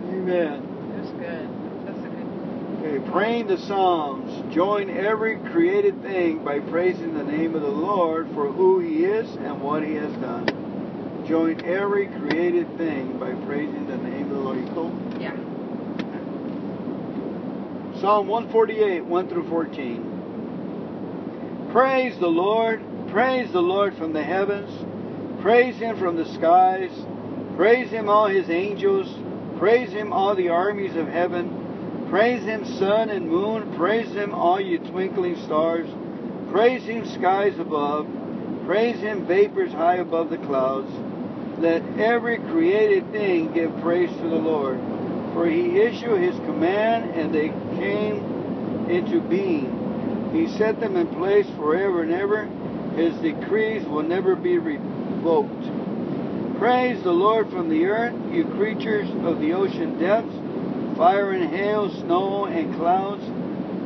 Amen. 0.10 0.64
It 0.96 1.02
was 1.02 1.12
good. 1.12 1.50
That's 1.86 2.00
a 2.00 2.10
good. 2.10 2.28
Okay, 2.80 3.12
praying 3.12 3.48
the 3.48 3.58
Psalms. 3.60 4.54
Join 4.54 4.90
every 4.90 5.38
created 5.52 6.02
thing 6.02 6.44
by 6.44 6.60
praising 6.60 7.14
the 7.14 7.24
name 7.24 7.56
of 7.56 7.62
the 7.62 7.68
Lord 7.68 8.28
for 8.34 8.52
who 8.52 8.80
He 8.80 9.06
is 9.06 9.30
and 9.38 9.62
what 9.62 9.84
He 9.84 9.94
has 9.96 10.12
done. 10.14 11.26
Join 11.28 11.64
every 11.64 12.08
created 12.08 12.76
thing 12.78 13.20
by 13.20 13.34
praising 13.46 13.86
the 13.88 13.98
name 13.98 14.32
of 14.32 14.38
the 14.38 14.40
Lord. 14.40 14.58
You 14.58 14.68
cool? 14.74 14.96
Yeah. 15.20 15.36
Psalm 18.00 18.28
148, 18.28 19.06
1 19.06 19.28
through 19.30 19.50
14. 19.50 20.17
Praise 21.78 22.18
the 22.18 22.26
Lord. 22.26 22.82
Praise 23.12 23.52
the 23.52 23.62
Lord 23.62 23.96
from 23.98 24.12
the 24.12 24.24
heavens. 24.24 24.72
Praise 25.44 25.78
Him 25.78 25.96
from 26.00 26.16
the 26.16 26.26
skies. 26.26 26.90
Praise 27.56 27.92
Him, 27.92 28.10
all 28.10 28.26
His 28.26 28.50
angels. 28.50 29.08
Praise 29.60 29.92
Him, 29.92 30.12
all 30.12 30.34
the 30.34 30.50
armies 30.50 30.96
of 30.96 31.08
heaven. 31.08 32.08
Praise 32.10 32.44
Him, 32.44 32.66
sun 32.66 33.12
and 33.12 33.30
moon. 33.30 33.76
Praise 33.78 34.10
Him, 34.10 34.34
all 34.34 34.60
you 34.60 34.80
twinkling 34.80 35.36
stars. 35.46 35.88
Praise 36.50 36.84
Him, 36.84 37.06
skies 37.06 37.60
above. 37.60 38.08
Praise 38.66 39.00
Him, 39.00 39.28
vapors 39.28 39.72
high 39.72 39.98
above 39.98 40.32
the 40.32 40.40
clouds. 40.40 40.92
Let 41.60 41.84
every 42.00 42.40
created 42.40 43.12
thing 43.12 43.54
give 43.54 43.80
praise 43.82 44.10
to 44.10 44.28
the 44.28 44.36
Lord. 44.36 44.80
For 45.36 45.48
he 45.48 45.78
issued 45.78 46.24
his 46.24 46.36
command 46.38 47.12
and 47.12 47.32
they 47.32 47.50
came 47.78 48.90
into 48.90 49.22
being. 49.22 49.77
He 50.38 50.48
set 50.50 50.80
them 50.80 50.96
in 50.96 51.08
place 51.08 51.48
forever 51.58 52.04
and 52.04 52.12
ever. 52.12 52.46
His 52.96 53.16
decrees 53.16 53.84
will 53.88 54.04
never 54.04 54.36
be 54.36 54.60
revoked. 54.60 55.66
Praise 56.60 57.02
the 57.02 57.12
Lord 57.12 57.50
from 57.50 57.70
the 57.70 57.86
earth, 57.86 58.14
you 58.32 58.46
creatures 58.46 59.10
of 59.26 59.40
the 59.40 59.54
ocean 59.54 59.98
depths, 60.00 60.36
fire 60.96 61.32
and 61.32 61.50
hail, 61.50 61.90
snow 62.02 62.46
and 62.46 62.76
clouds, 62.76 63.24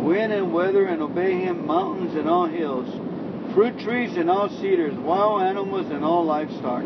wind 0.01 0.33
and 0.33 0.53
weather, 0.53 0.87
and 0.87 1.01
obey 1.01 1.39
him, 1.39 1.65
mountains 1.65 2.15
and 2.15 2.27
all 2.27 2.47
hills, 2.47 2.89
fruit 3.53 3.79
trees 3.79 4.17
and 4.17 4.29
all 4.29 4.49
cedars, 4.49 4.93
wild 4.95 5.43
animals 5.43 5.89
and 5.89 6.03
all 6.03 6.25
livestock, 6.25 6.83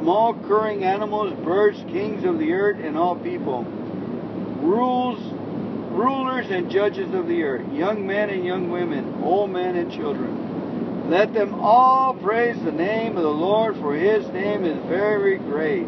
small 0.00 0.34
curring 0.48 0.82
animals, 0.82 1.32
birds, 1.44 1.78
kings 1.92 2.24
of 2.24 2.40
the 2.40 2.52
earth, 2.52 2.80
and 2.84 2.96
all 2.96 3.14
people, 3.14 3.62
rules, 4.62 5.20
rulers 5.90 6.46
and 6.50 6.70
judges 6.70 7.12
of 7.14 7.26
the 7.26 7.42
earth, 7.42 7.72
young 7.72 8.06
men 8.06 8.30
and 8.30 8.44
young 8.44 8.70
women, 8.70 9.22
old 9.22 9.50
men 9.50 9.76
and 9.76 9.92
children. 9.92 11.08
Let 11.10 11.34
them 11.34 11.54
all 11.54 12.14
praise 12.14 12.56
the 12.62 12.72
name 12.72 13.16
of 13.16 13.24
the 13.24 13.28
Lord, 13.28 13.76
for 13.78 13.94
his 13.96 14.24
name 14.28 14.64
is 14.64 14.76
very 14.88 15.38
great. 15.38 15.86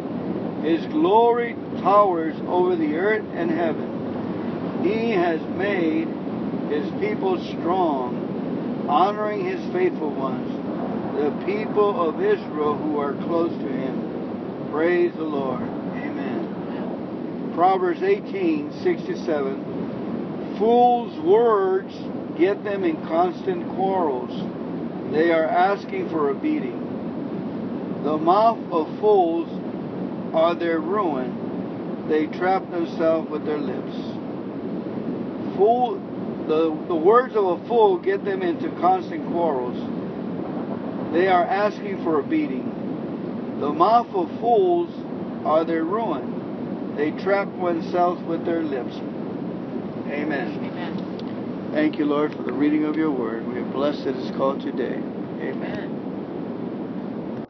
His 0.62 0.84
glory 0.86 1.54
towers 1.80 2.34
over 2.46 2.74
the 2.76 2.96
earth 2.96 3.24
and 3.34 3.50
heaven. 3.50 4.82
He 4.84 5.10
has 5.10 5.40
made 5.56 6.08
his 6.68 6.90
people 7.00 7.38
strong, 7.58 8.86
honoring 8.88 9.46
his 9.46 9.60
faithful 9.72 10.10
ones, 10.10 10.48
the 11.16 11.30
people 11.44 12.08
of 12.08 12.20
Israel 12.20 12.76
who 12.76 12.98
are 12.98 13.14
close 13.14 13.52
to 13.52 13.68
him. 13.68 14.68
Praise 14.72 15.12
the 15.14 15.22
Lord. 15.22 15.62
Amen. 15.62 17.52
Proverbs 17.54 18.02
18, 18.02 18.72
6 18.82 19.02
to 19.02 19.16
7. 19.24 19.71
Fools' 20.62 21.18
words 21.18 21.92
get 22.38 22.62
them 22.62 22.84
in 22.84 23.04
constant 23.08 23.68
quarrels. 23.70 24.30
They 25.10 25.32
are 25.32 25.44
asking 25.44 26.08
for 26.08 26.30
a 26.30 26.36
beating. 26.36 26.78
The 28.04 28.16
mouth 28.16 28.60
of 28.70 28.86
fools 29.00 29.48
are 30.32 30.54
their 30.54 30.78
ruin. 30.78 32.06
They 32.08 32.28
trap 32.28 32.70
themselves 32.70 33.28
with 33.28 33.44
their 33.44 33.58
lips. 33.58 33.96
Fool, 35.56 35.96
the, 36.46 36.86
the 36.86 36.94
words 36.94 37.34
of 37.34 37.44
a 37.44 37.66
fool 37.66 37.98
get 37.98 38.24
them 38.24 38.44
into 38.44 38.70
constant 38.78 39.32
quarrels. 39.32 39.76
They 41.12 41.26
are 41.26 41.44
asking 41.44 42.04
for 42.04 42.20
a 42.20 42.22
beating. 42.22 43.58
The 43.58 43.72
mouth 43.72 44.14
of 44.14 44.30
fools 44.38 44.90
are 45.44 45.64
their 45.64 45.82
ruin. 45.82 46.94
They 46.94 47.10
trap 47.10 47.48
oneself 47.48 48.22
with 48.22 48.44
their 48.44 48.62
lips. 48.62 48.94
Amen. 50.12 50.60
Amen. 50.62 51.00
Thank 51.72 51.98
you, 51.98 52.06
Lord, 52.06 52.34
for 52.34 52.44
the 52.44 52.52
reading 52.54 52.84
of 52.84 52.96
your 52.96 53.12
word. 53.12 53.46
We 53.46 53.58
are 53.60 53.64
blessed 53.66 54.04
that 54.04 54.16
it's 54.16 54.30
called 54.30 54.60
today. 54.60 55.04
Amen. 55.40 55.54
Amen. 55.74 56.01